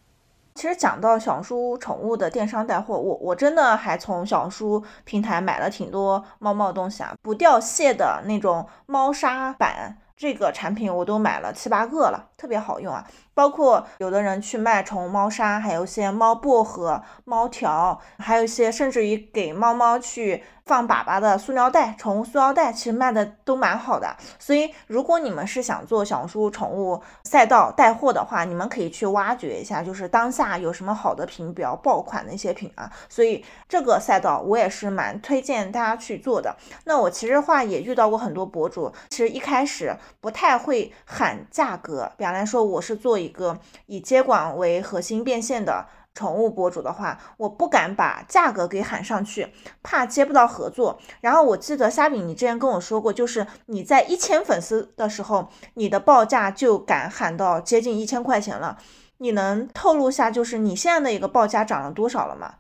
[0.58, 13.06] 其实讲到小红书宠物的电商带货，我我真的还从小红书平台买了挺多猫猫的东西啊，不掉屑的那种猫砂板，这个产品我都买了七八个了，特别好用啊。
[13.34, 20.44] 包括有的人去卖宠物猫砂，还有一些猫薄荷、猫条，还有一些甚至于给猫猫去。
[20.68, 32.92] 放粑粑的塑料袋，宠物塑料袋其实卖的都蛮好的，所以如果你们是想做小红书宠物赛道带货的话，你们可以去挖掘一下，就是当下有什么好的品比较爆款的一些品啊。
[33.08, 36.54] 所以这个赛道我也是蛮推荐大家去做的。
[36.84, 45.88] 那我其实话也遇到过很多博主，其实一开始不太会喊价格，方来说我是做一个以接管为核心变现的。
[46.14, 50.98] 宠物博主的话，我不敢把价格给喊上去，怕接不到合作。
[51.22, 58.80] 然后我记得虾饼，你之前跟我说过，就是你在一千粉丝的时候，你的报价就敢喊到接近一千块钱了。
[59.20, 62.56] 你能透露下，就是你现在的一个报价涨了多少了吗？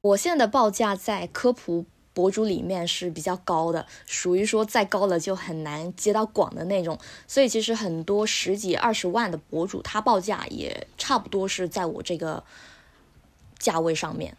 [0.00, 1.84] 我现在的报价在科普
[2.16, 6.98] 博主里面是比较高的，属于说再高了就很难接到广的那种。
[7.28, 12.42] 所以其实很多十几二十万的博主，他报价也差不多是在我这个。
[13.58, 14.36] 价位上面，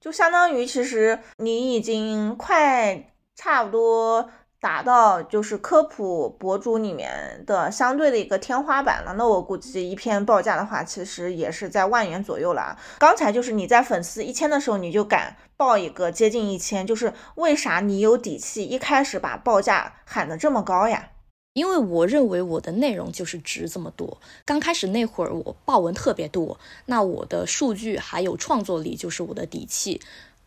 [0.00, 4.30] 就相当于其实你已经快差不多
[4.64, 9.12] 达到就是科普博主里面的相对的一个天花板了。
[9.18, 12.74] 那我估计一篇报价的话，其实也是在万元左右了。
[12.98, 21.10] 刚才就是你在粉丝一千的时候，你就敢报一个接近一千，就是为啥你有底气一开始把报价喊得这么高呀？
[21.52, 24.16] 因为我认为我的内容就是值这么多。
[24.46, 30.00] 刚开始那会儿，我报文特别多，那我的数据还有创作力就是我的底气。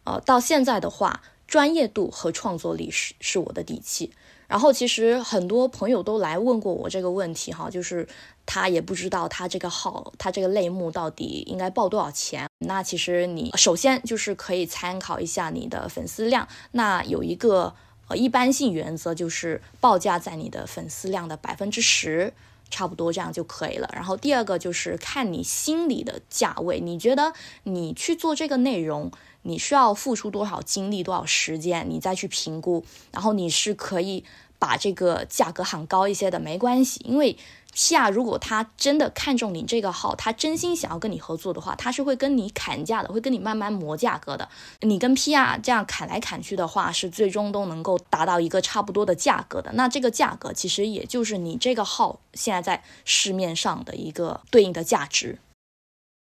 [0.06, 4.12] 呃，到现在的话，专业度和创作力是是我的底气。
[4.48, 8.08] 然后其实很多朋友都来问过我这个问题哈，就是
[8.46, 12.48] 他也不知道他这个号他这个类目到底应该报多少钱。
[12.60, 17.76] 那其实你首先就是可以参考一下你的粉丝量，那有一个
[18.08, 22.32] 呃一般性原则就是报价在你的粉丝量的百分之十，
[22.70, 23.90] 差不多这样就可以了。
[23.94, 27.34] 然后第二个就是看你心里的价位，你觉得
[27.64, 29.12] 你去做这个内容。
[29.44, 34.24] 你需要付出多少精力、多少时间，你再去评估，然后你是可以
[34.60, 37.00] 把这个价格喊高一些的，没关系。
[37.06, 37.38] 因为
[37.76, 44.50] PR 如果他真的看中你这个号，他真心想要跟你合作的话，他是会跟你砍价的，会跟你慢慢磨价格的。
[44.82, 49.72] 你跟 PR 这样砍来砍去的话，是最终都能够达到一个差不多的价格的。
[49.74, 55.38] 那这个价格其实也就是你这个号现在在市面上的一个对应的价值。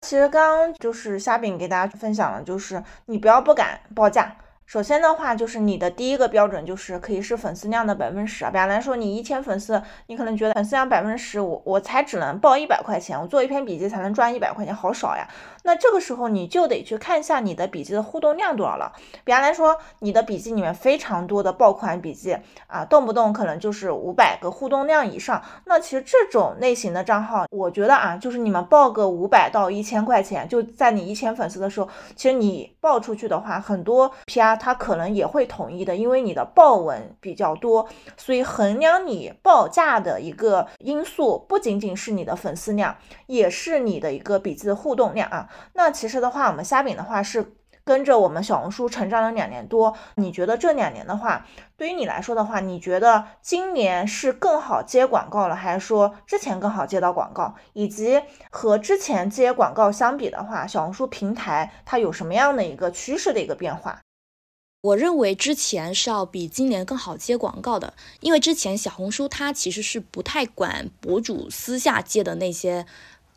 [0.05, 4.37] 其实刚刚就是虾饼给大家分享了，就是你不要不敢报价。
[4.67, 8.51] 首先的话，就是你的第一个标准就是可以是粉丝量的百分之十啊。
[8.51, 15.27] 比方来说，你一千粉丝，你可能觉得粉丝量百分之十，我我才只能报一百块钱，我做一篇笔记才能赚一百块钱，好少呀。
[15.65, 18.93] 那这个时候你就得去看一下你的笔记的互动量多少了。
[19.25, 25.43] 比方来说，你的笔记里面非常多的爆款笔记啊，动不动可能就是五百个互动量以上。
[25.67, 34.55] 那其实这种类型的账号，我觉得啊，就是你们报个五百到一千块钱，就在你一千粉丝的时候，其实你报出去的话，很多 PR。
[34.57, 42.97] 他可能也会统一的，因为你的报文比较多，所以衡量你报价的一个因素不仅仅是你的粉丝量，
[43.27, 45.49] 也是你的一个笔记的互动量啊。
[45.75, 57.55] 那其实的话，我们虾饼的话是跟着我们小红书成长了两年多，你觉得这两年的话，对于你来说的话，你觉得今年是更好接广告了，还是说之前更好接到广告？
[57.75, 64.01] 以及和之前接广告相比的话，小红书平台它有什么样的一个趋势的一个变化？
[64.81, 72.85] 我认为之前是要比今年更好接广告的，因为之前小红书它其实是不太管博主私下接的那些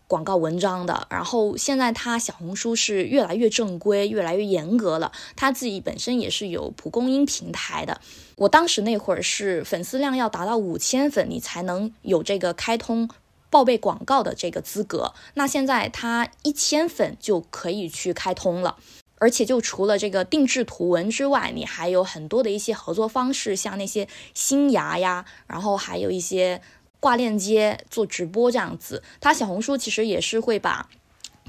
[0.07, 7.99] 广告文章的，然后现在它小红书是越来越正规、越来越严格了，它自己本身也是有蒲公英平台的。
[8.37, 13.09] 我当时那会儿是粉丝量要达到五千粉，你才能有这个开通
[13.49, 18.77] 报备广告的这个资格，那现在它一千粉就可以去开通了。
[19.19, 26.61] 而且就除了这个定制图文之外，你还有很多的一些合作方式，像那些新芽呀，然后还有一些
[26.99, 29.03] 挂链接、做直播这样子。
[29.19, 30.89] 它小红书其实也是会把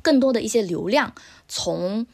[0.02, 1.12] 更多的一些流量
[1.48, 2.06] 从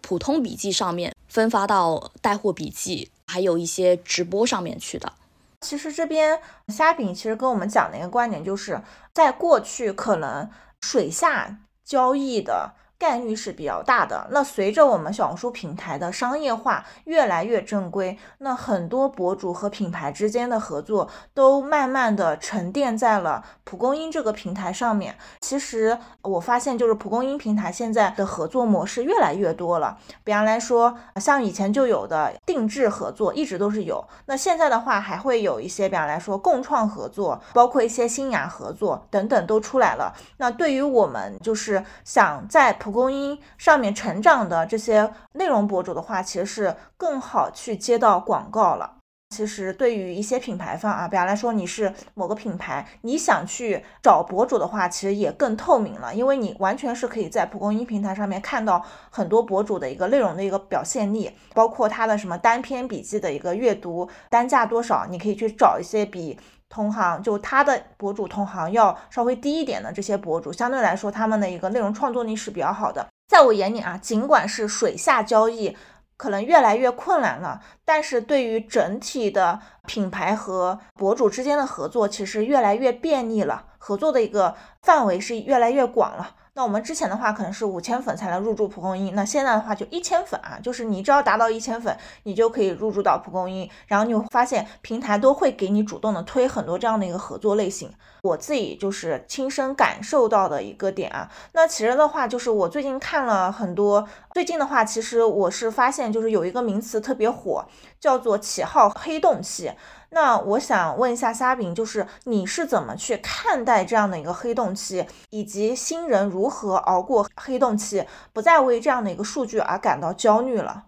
[0.00, 5.12] 普通笔记上面分发到带货笔记，还有一些直播上面去的。
[5.60, 8.82] 其实这边虾饼其实跟我们讲的一个观点，就是
[9.12, 12.74] 在过去可能水下交易的。
[13.02, 14.28] 概率是比较大的。
[14.30, 25.16] 那随着我们小红书平台的商业化越来越正规，那很多博主和品牌之间的合作都慢慢的沉淀在了蒲公英这个平台上面。
[25.40, 29.98] 其实我发现，就是蒲公英平台现在的合作模式越来越多了。
[30.22, 34.06] 比方来说，像以前就有的定制合作，一直都是有。
[34.26, 40.14] 那现在的话，还会有一些，比方来说共创合作，包括一些新雅合作等等都出来了。
[40.36, 48.98] 那对于我们就是想在蒲蒲公英上面成长的这些内容博主的话，其实是更好去接到广告了。
[49.34, 66.38] 其实对于一些品牌方啊，比方来说你是某个品牌，你想去找博主的话，其实也更透明了，因为你完全是可以在蒲公英平台上面看到很多博主的一个内容的一个表现力，包括他的什么单篇笔记的一个阅读单价多少，你可以去找一些比。
[66.72, 73.06] 同行就他的博主同行要稍微低一点的这些博主，相对来说他们的一个内容创作力是比较好的。
[73.28, 75.76] 在我眼里啊，尽管是水下交易
[76.16, 86.36] 可能越来越困难了，但是对于整体的品牌和博主之间的合作，其实越来越便利了，合作的一个范围是越来越广了。
[86.54, 93.68] 那我们之前的话可能是五千粉才能入驻蒲公英，那现在的话就一千粉啊，就是你只要达到一千粉，你就可以入驻到蒲公英。
[93.86, 97.90] 然后你会发现平台都会给你主动的推很多这样的一个合作类型。
[98.22, 101.30] 我自己就是亲身感受到的一个点啊。
[101.52, 107.64] 那其实的话，就是我最近看了很多，最近的话，其实我是发现就是有一个名词特别火，
[107.98, 109.72] 叫做起号黑洞期。
[110.14, 120.84] 那我想问一下虾饼，就是你是怎么去看待这样的一个黑洞期，以及新人如何熬过黑洞期，不再为这样的一个数据而感到焦虑了？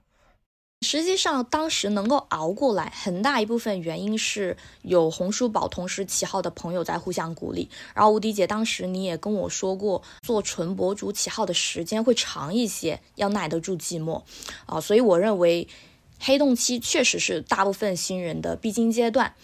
[0.82, 7.70] 实际上，当时能够熬过来，很大一部分原因是有红书宝同时起号的朋友在互相鼓励。
[7.94, 14.20] 然后，无敌姐当时你也跟我说过，做纯博主起号的时间会长一些，要耐得住寂寞
[14.66, 14.78] 啊。
[14.78, 15.66] 所以，我认为
[16.20, 19.34] 黑洞期确实是大部分新人的必经阶段。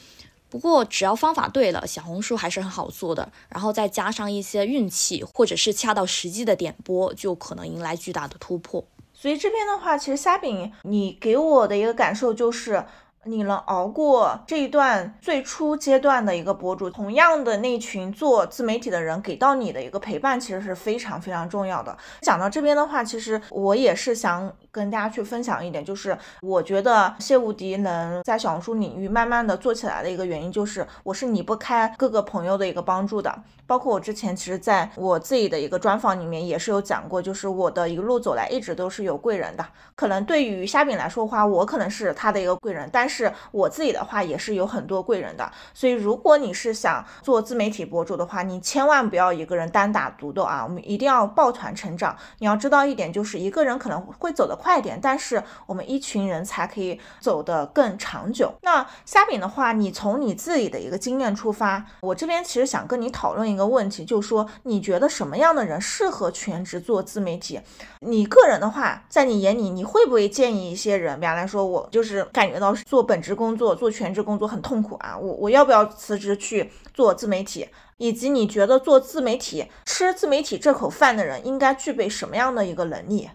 [0.49, 3.31] 不过，只要方法对了，小红书还是很好做的。
[3.49, 8.85] 然后再加上一些运气，或者是恰到时机的点播，就可能迎来巨大的突破。
[9.15, 12.85] 所以这边的话，其实虾饼，你给我的一个感受就是，
[13.27, 21.97] 你能熬过这一段最初阶段的一个博主，同样的那群做自媒体的人给到你的一个陪伴，其实是非常非常重要的。
[22.23, 24.53] 讲到这边的话，其实我也是想。
[24.73, 33.43] 跟大家去分享一点，就是我觉得谢无敌能在小红书领域慢慢的做起来的一个原因，就是我是离不开各个朋友的一个帮助的。
[33.67, 39.65] 包括我之前其实在我自己的一个专访里面也是有讲过，就是我的一路走来一直都是有贵人的。
[39.95, 45.49] 可能对于虾饼来说的话，我可能是他的一个贵人，但是我自己的话也是有很多贵人的。
[45.73, 52.17] 所以如果你是想做自媒体博主的话，你千万不要一个人单打独斗啊，我们一定要抱团成长。
[52.39, 54.60] 你要知道一点，就是一个人可能会走得。
[54.61, 58.53] 快点，但是我们一群人才可以走得更长久。
[58.63, 67.61] 那虾饼的话，你从你自己的一个经验出发，我这边其实想跟你讨论一个问题，就是说你觉得什么样的人适合全职做自媒体？
[68.01, 77.69] 你个人的话，在你眼里，你会不会建议一些人，比方来说，我就是感觉到做本职工作、做全职工作很痛苦啊，我我要不要辞职去做自媒体？
[77.97, 83.29] 以及你觉得做自媒体、吃自媒体这口饭的人应该具备什么样的一个能力？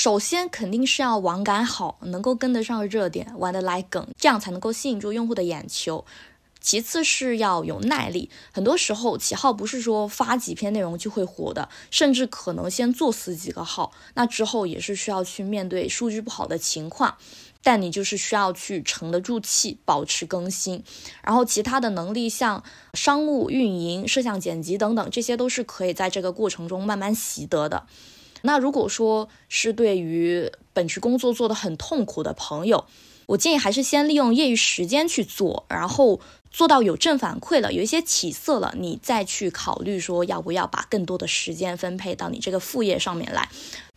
[0.00, 6.04] 首先肯定是要网感好，能够跟得上热点，玩得来梗，这样才能够吸引住用户的眼球。
[6.60, 17.16] 其次是要有耐力，很多时候起号不是说发几篇内容就会火的，甚至可能先做死几个号，那之后也是需要去面对数据不好的情况。
[17.64, 20.84] 但你就是需要去沉得住气，保持更新。
[21.24, 22.62] 然后其他的能力像
[22.94, 27.86] 商务运营、摄像剪辑等等，这些都是可以在这个过程中慢慢习得的。
[28.48, 32.86] 那如果说是对于本职工作做得很痛苦的朋友，
[33.26, 36.18] 我建议还是先利用业余时间去做，然后
[36.50, 43.50] 做到有正反馈了，有一些起色了，你再去考虑说要不要把更多的时间分配到你这个副业上面来。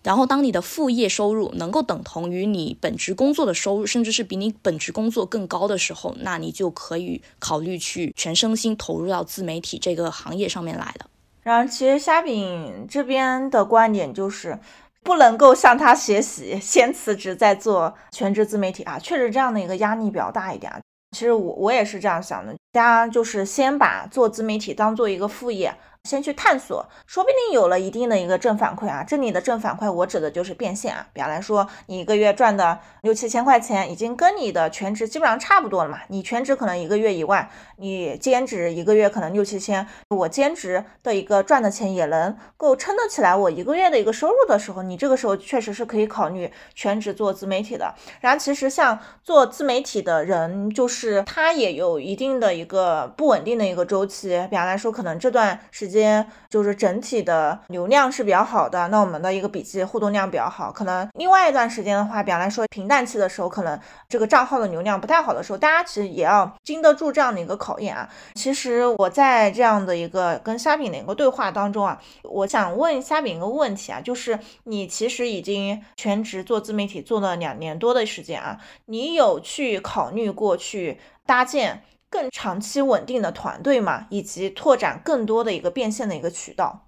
[0.04, 11.06] 然后当你的副业收入能够等同于你本职工作的收入，甚至是比你本职工作更高的时候，那你就可以考虑去全身心投入到自媒体这个行业上面来了。
[11.44, 14.58] 然后，其实虾饼这边的观点就是，
[15.04, 20.72] 不能够向他学习，先辞职再做全职自媒体啊，确实这样的一个压力比较大一点。
[21.12, 25.74] 其实我我也是这样想的，大家就是先把做自媒体当做一个副业。
[26.04, 29.04] 先去探索，说不定有了一定的一个正反馈啊。
[29.04, 31.06] 这里的正反馈，我指的就是变现啊。
[31.14, 36.00] 比方来说，你一个月赚的六七千块钱，已经跟你的全职基本上差不多了嘛。
[36.08, 37.48] 你全职可能一个月一万，
[37.78, 47.94] 你兼职一个月可能六七千，我兼职的一个赚的钱也能够撑得起来我一个月的一个收入的时候，你这个时候确实是可以考虑全职做自媒体的。
[48.22, 54.30] 然后其实像做自媒体的人，就是他也有一定的一个不稳定的一个周期。
[54.50, 60.72] 比方来说，可能这段时间就是整体的流量是比较好的，那我们的一个笔记互动量比较好。
[60.72, 68.10] 可能另外一段时间的话，比方来说平淡期的时候，可能这个账号的流量不太好的时候，大家其实也要经得住这样的一个考验啊。
[68.36, 81.84] 其实我在这样的一个跟虾饼的一个对话当中啊，我想问虾饼一个问题啊，就是你其实已经全职做自媒体做了两年多的时间啊，你有去考虑过去搭建？
[82.12, 86.86] 更长期稳定的团队嘛，以及拓展更多的一个变现的一个渠道。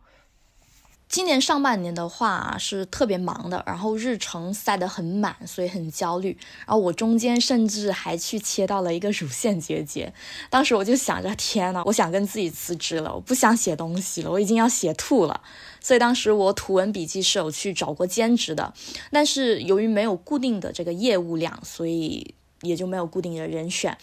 [1.07, 6.35] 今年上半年的话是特别忙的，然后日程塞得很满，所以很焦虑。
[6.65, 10.11] 然后我中间甚至还去切到了一个乳腺结节，
[10.49, 15.41] 当时我就想着，天呐，我想跟自己辞职了，我不想写东西了，我已经要写吐了。
[15.79, 18.73] 所以当时我图文笔记是有去找过兼职的，
[19.11, 23.95] 但是由于没有固定的这个业务量，所以也就没有固定的人选。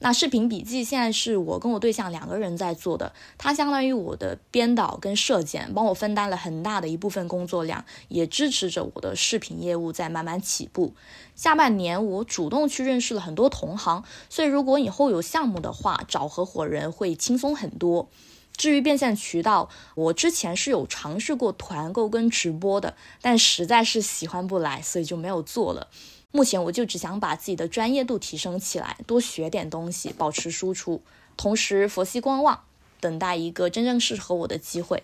[0.00, 10.94] 那视频笔记现在是我跟我对象两个人在做的，他相当于我的编导跟摄剪，帮我分担了很大的一部分工作量，也支持着我的视频业务在慢慢起步。
[11.34, 18.08] 下半年我主动去认识了很多同行，所以如果以后有项目的话，找合伙人会轻松很多。
[18.56, 25.88] 至于变现渠道，我之前是有尝试过团购跟直播的，但实在是喜欢不来，所以就没有做了。
[26.30, 31.02] 目前我就只想把自己的专业度提升起来，多学点东西，保持输出，
[31.36, 32.64] 同时佛系观望，
[33.00, 35.02] 等待一个真正适合我的机会。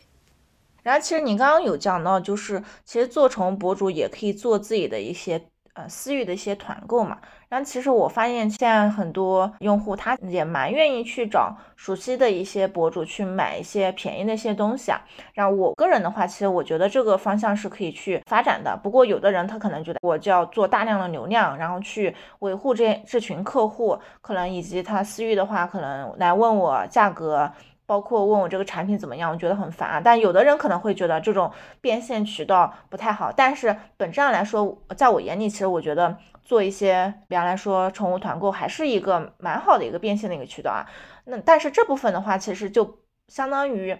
[0.82, 7.18] 然后，其实你刚刚有讲到，就是其实做成博主也可以做自己的一些呃私域的一些团购嘛。
[7.48, 15.00] 然后其实我发现现在很多用户他也蛮愿意去找熟悉的一些博主去买一些便宜的一些东西啊。
[15.34, 18.76] 然后我个人的话，其实我觉得这个方向是可以去发展的。
[18.82, 27.48] 不过有的人他可能觉得我就要做大量的流量，然后去维护这这群客户，可能以及他私域的话，可能来问我价格。
[27.87, 30.01] 包括问我这个产品怎么样，我觉得很烦啊。
[30.03, 33.30] 但有的人可能会觉得这种变现渠道不太好。
[33.30, 40.87] 但是本质上来说，在我眼里，其实我觉得做一些，比方来说宠物团购，还是一个蛮好的一个变现的一个渠道啊。
[41.24, 43.99] 那但是这部分的话，其实就相当于。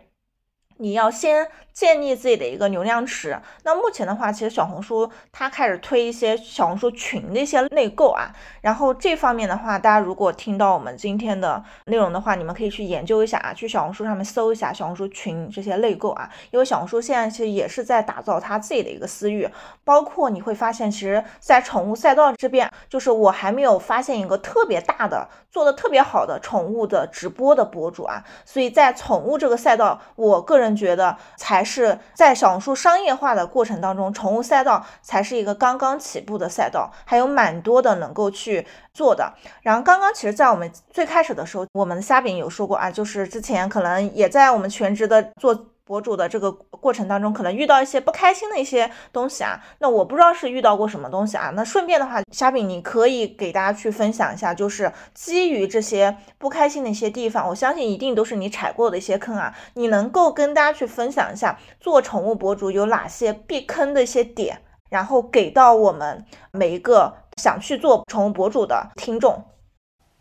[0.79, 3.39] 你要先建立自己的一个流量池。
[3.63, 8.31] 那目前的话，其实小红书它开始推一些小红书群的一些内购啊。
[8.61, 16.29] 然后这方面的话，大家如果听到我们今天的内容的话，你们可以去研究一下啊，去小红书上面搜一下小红书群这些内购啊。
[16.51, 19.49] 因为小红书现在其实也是在打造它自己的一个私域，
[19.85, 28.25] 包括你会发现，其实，在宠物赛道这边，就是我还没有发现一个特别大的、做的特别好的宠物的直播的博主啊。
[28.45, 30.64] 所以在宠物这个赛道，我个人。
[30.65, 39.33] 人觉得才是在小红书商业化的过程当中，宠物赛道才是一个刚刚起步的赛道，还有蛮多的能够去做的。
[39.63, 45.67] 然后刚刚其实，在我们最开始的时候，我们的虾饼有说过啊，就是之前可能也在我们全职的做。
[45.85, 51.51] 博主的这个过程当中，可能遇到一些不开心的一些东西啊，那我不知道是遇到过什么东西啊。
[51.55, 59.55] 那顺便的话，虾饼你可以给大家去分享一下，就是基于这些不开心的一些地方，我相信一定都是你踩过的一些坑啊。
[59.75, 69.45] 你能够跟大家去分享一下，做宠物博主有哪些避坑的一些点，然后给到我们每一个想去做宠物博主的听众。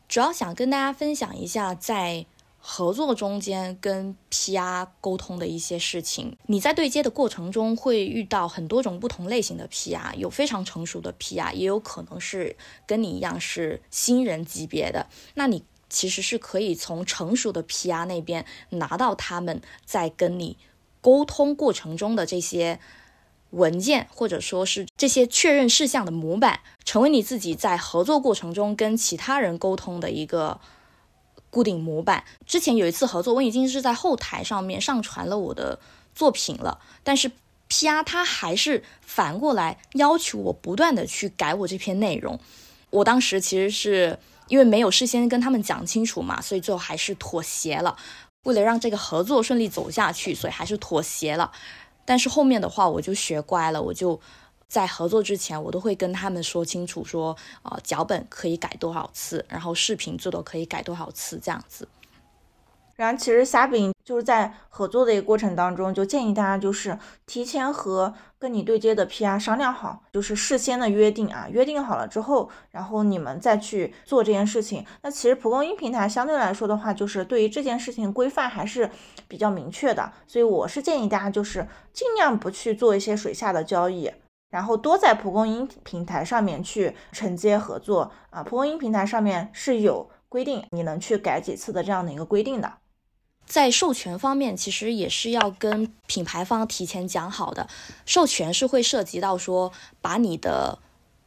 [0.10, 2.26] 主要想跟大家分享一下，在。
[2.66, 12.56] 合作中间跟 PR 沟通的一些事情，你在对接的过程中会遇到很多种不同类型的 PR，有非常成熟的 PR，也有可能是
[12.88, 15.08] 跟你一样是新人级别的。
[15.34, 20.58] 那你其实是可以从成熟的 PR 那边拿到他们在跟你
[21.02, 22.80] 沟通过程中的这些
[23.50, 30.62] 文件，或者说是这些确认事项的模板，成为你自己在合作过程中跟其他人沟通的一个。
[31.54, 32.24] 固定模板。
[32.48, 35.78] 之前有一次合作，我已经是在后台上面上传了我的
[36.16, 37.32] 作品了，但是
[37.70, 42.40] PR 他还是反过来要求我不断的去改我这篇内容。
[42.90, 47.96] 我当时其实是因为没有事先跟他们讲清楚嘛，所以最后还是妥协了。
[48.46, 51.52] 为了让这个合作顺利走下去，所以还是妥协了。
[52.04, 54.20] 但是后面的话我就学乖了，我就。
[54.74, 61.88] 在合作之前，我都会跟他们说清楚，说，呃，脚本可以改多少次，然后视频最多可以改多少次，这样子。
[62.96, 66.98] 然后其实虾饼就是在合作的一个过程当中，就建议大家就是
[67.28, 74.84] 提前和跟你对接的 PR 商量好，就是事先的约定啊，约定好了之后，然后你们再去做这件事情。
[75.04, 78.90] 那其实蒲公英平台相对来说的话，就是对于这件事情规范还是
[79.28, 84.12] 比较明确的，所以我是建议大家就是尽量不去做一些水下的交易。
[84.54, 92.72] 然后多在蒲公英平台上面去承接合作啊，蒲公英平台上面是有规定，你能去改几次的这样的一个规定的。
[93.48, 97.68] 在授权方面，其实也是要跟品牌方提前讲好的，
[98.06, 100.78] 授权是会涉及到说把你的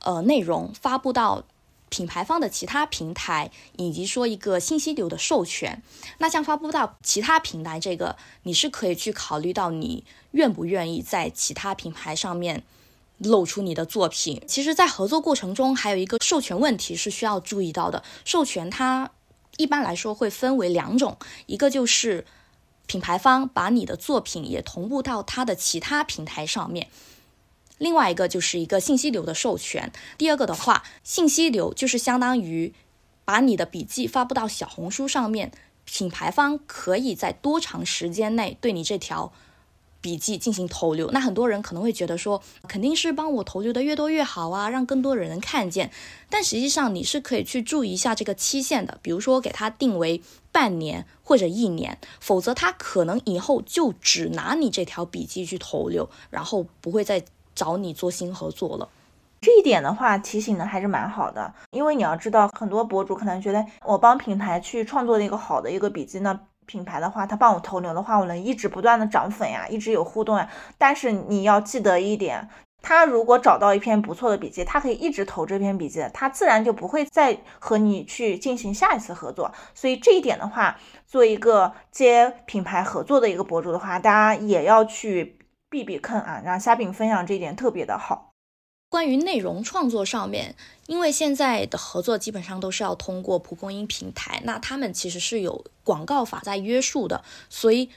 [0.04, 1.42] 呃内容发布到
[1.88, 5.82] 品牌方的其他平台，以及说一个信息流的授权。
[6.18, 8.14] 那像发布到其他平台这个，
[8.44, 12.62] 你是可以去考虑到你愿不愿意在其他品牌上面。
[13.18, 18.02] 露出你的作品，其实，在合作过程中，还有一个授权问题是需要注意到的。
[18.24, 19.10] 授权它
[19.56, 22.26] 一般来说会分为两种，一个就是
[22.86, 26.88] 品牌方把你的作品也同步到它的其他平台上面，
[27.78, 29.90] 另外一个就是一个信息流的授权。
[30.18, 32.74] 第二个的话，信息流就是相当于
[33.24, 35.52] 把你的笔记发布到小红书上面，
[35.86, 39.32] 品牌方可以在多长时间内对你这条。
[40.06, 45.90] 笔记进行投流，那很多人可能会觉得说，肯定是帮我投流的越多越好啊，让更多人能看见。
[46.30, 57.24] 但实际上，你是可以去注意一下这个期限的，比如说给它定为半年或者一年，否则他可能以后就只拿你这条笔记去投流，然后不会再
[57.56, 58.88] 找你做新合作了。
[59.40, 66.38] 这一点的话，提醒的还是蛮好的，因为你要知道，很多博主可能觉得我帮品牌去创作了一个好的一个笔记呢。
[66.66, 70.48] 品牌的话，他帮我投流的话，我能一直不断的涨粉呀，一直有互动呀。
[70.76, 72.48] 但是你要记得一点，
[72.82, 79.52] 他如果找到一篇不错的笔记，他可以一直投这篇笔记，他自然就不会再和你去进行下一次合作。
[79.74, 85.38] 所以这一点的话，做一个接品牌合作的一个博主的话，大家也要去
[85.70, 86.42] 避避坑啊。
[86.44, 88.25] 让虾饼分享这一点特别的好。
[88.96, 90.54] 关于内容创作上面，
[90.86, 97.90] 因为现在的合作基本上都是要通过蒲公英平台，那他们其实是有广告法在约束的，所以。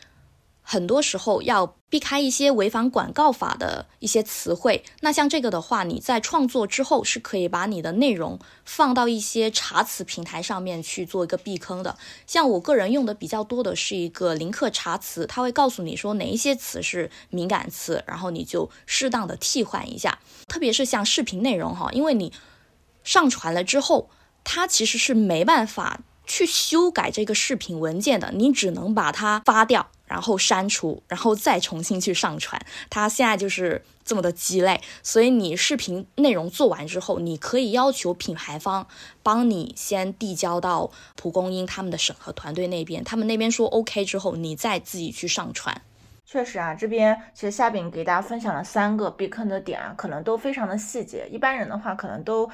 [0.72, 4.84] 很多时候要避开一些违反广告法的一些词汇。
[5.02, 11.98] 那像这个的话，你在创作之后是可以把你的内容放到一些查词平台上面去做一个避坑的。
[12.28, 20.20] 像我个人用的比较多的是一个林克查词，它会告诉你说哪一些词是敏感词，然后你就适当的替换一下。
[20.48, 22.32] 特别是像视频内容哈，因为你
[23.04, 24.12] 上传了之后，
[24.44, 29.90] 它其实是没办法去修改这个视频文件的，你只能把它发掉。
[30.06, 32.60] 然后删除，然后再重新去上传，
[32.90, 34.82] 它现在就是这么的鸡肋。
[35.04, 38.88] 所以你视频内容做完之后，你可以要求品牌方
[39.22, 45.80] 帮你先递交到蒲公英他们的审核团队那边，他们那边说 OK 之后，你再自己去上传。
[46.26, 52.50] 确实啊，这边其实夏饼给大家分享了三个避坑的点啊，可能都非常的细节，一般人的话可能都。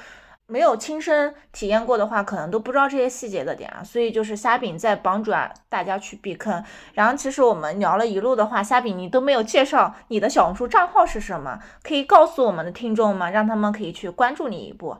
[0.48, 6.62] 没有亲身体验过的话，可能都不知道这些细节的点啊，所以就是虾饼在帮助啊大家去避坑。
[6.94, 13.28] 然后其实我们聊了一路的话，虾饼你都没有介绍你的小红书账号是什么，可以告诉我们的听众吗？
[13.28, 14.96] 让他们可以去关注你一步。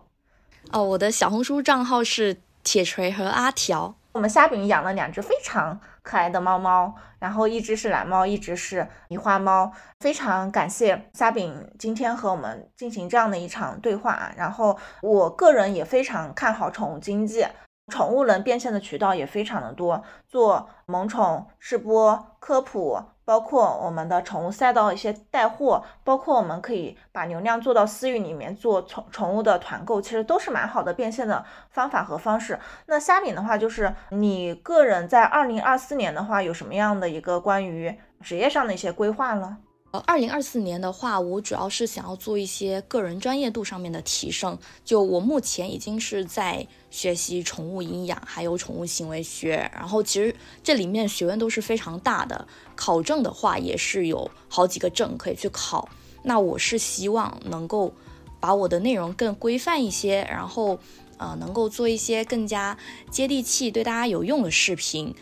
[0.73, 3.95] 哦，我的小红书账号是铁锤和阿条。
[4.13, 9.73] 我们虾饼养了两只非常可爱的猫猫，然后一只是蓝猫，一只是狸花猫。
[9.99, 14.33] 非常感谢虾饼今天和我们进行这样的一场对话啊！
[14.37, 17.45] 然后我个人也非常看好宠物经济，
[17.93, 23.03] 宠物能变现的渠道也非常的多，做萌宠试播科普。
[23.27, 32.57] 包括我们的宠物赛道一些带货，包括我们可以把流量做到私域里面做宠宠物的团购，其实都是蛮好的变现的方法和方式。
[32.87, 39.59] 那虾饼的话，就是你个人在二零二四年的话，有什么样的一个关于职业上的一些规划呢？
[40.01, 44.59] 二零二四年的话，我主要是想要做一些个人专业度上面的提升。
[44.85, 52.47] 就我目前已经是在学习宠物营养，还有宠物行为学，然后其实这里面学问都是非常大的。
[52.75, 55.89] 考证的话，也是有好几个证可以去考。
[56.23, 57.93] 那我是希望能够
[58.41, 60.79] 把我的内容更规范一些，然后
[61.19, 62.77] 呃，能够做一些更加
[63.11, 65.15] 接地气、对大家有用的视频。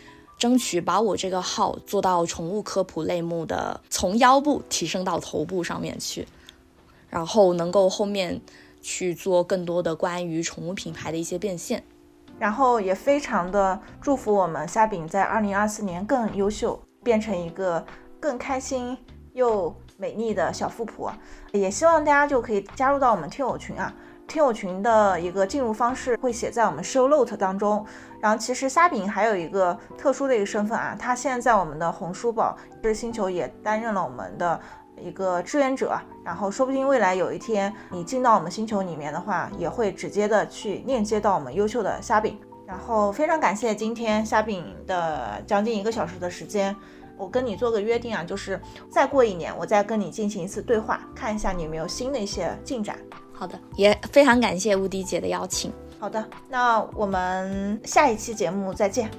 [0.45, 6.27] 争取把我这个号做到宠物科普类目的，从腰部提升到头部上面去，
[7.09, 8.39] 然后能够后面
[8.79, 11.83] 去做更多的关于宠物品牌的一些变现，
[12.37, 17.83] 然后也非常的祝福我们虾饼在二零二四年更优秀，变成一个
[18.19, 18.95] 更开心
[19.33, 21.11] 又美丽的小富婆，
[21.53, 23.91] 也希望大家就可以加入到我们听友群啊。
[24.27, 27.85] 听友群的一个进入方式会写在我们 show note 当中。
[28.19, 34.59] 然后其实虾饼还有一个特殊的一个身份啊，他现在在我们的红书宝知识星球也担任了我们的
[34.99, 35.95] 一个志愿者。
[36.23, 42.39] 然后说不定未来有一天你进到我们星球里面的话，也会直接的去链接到我们优秀的虾饼。
[42.65, 46.75] 然后非常感谢今天虾饼的将近一个小时的时间。
[47.17, 48.59] 我跟你做个约定啊，就是
[48.89, 52.97] 再过一年我再跟你进行一次对话，看一下你有没有新的一些进展。
[53.37, 55.71] 好的，也非常感谢无敌姐的邀请。
[55.99, 59.09] 好的，那我们下一期节目再见。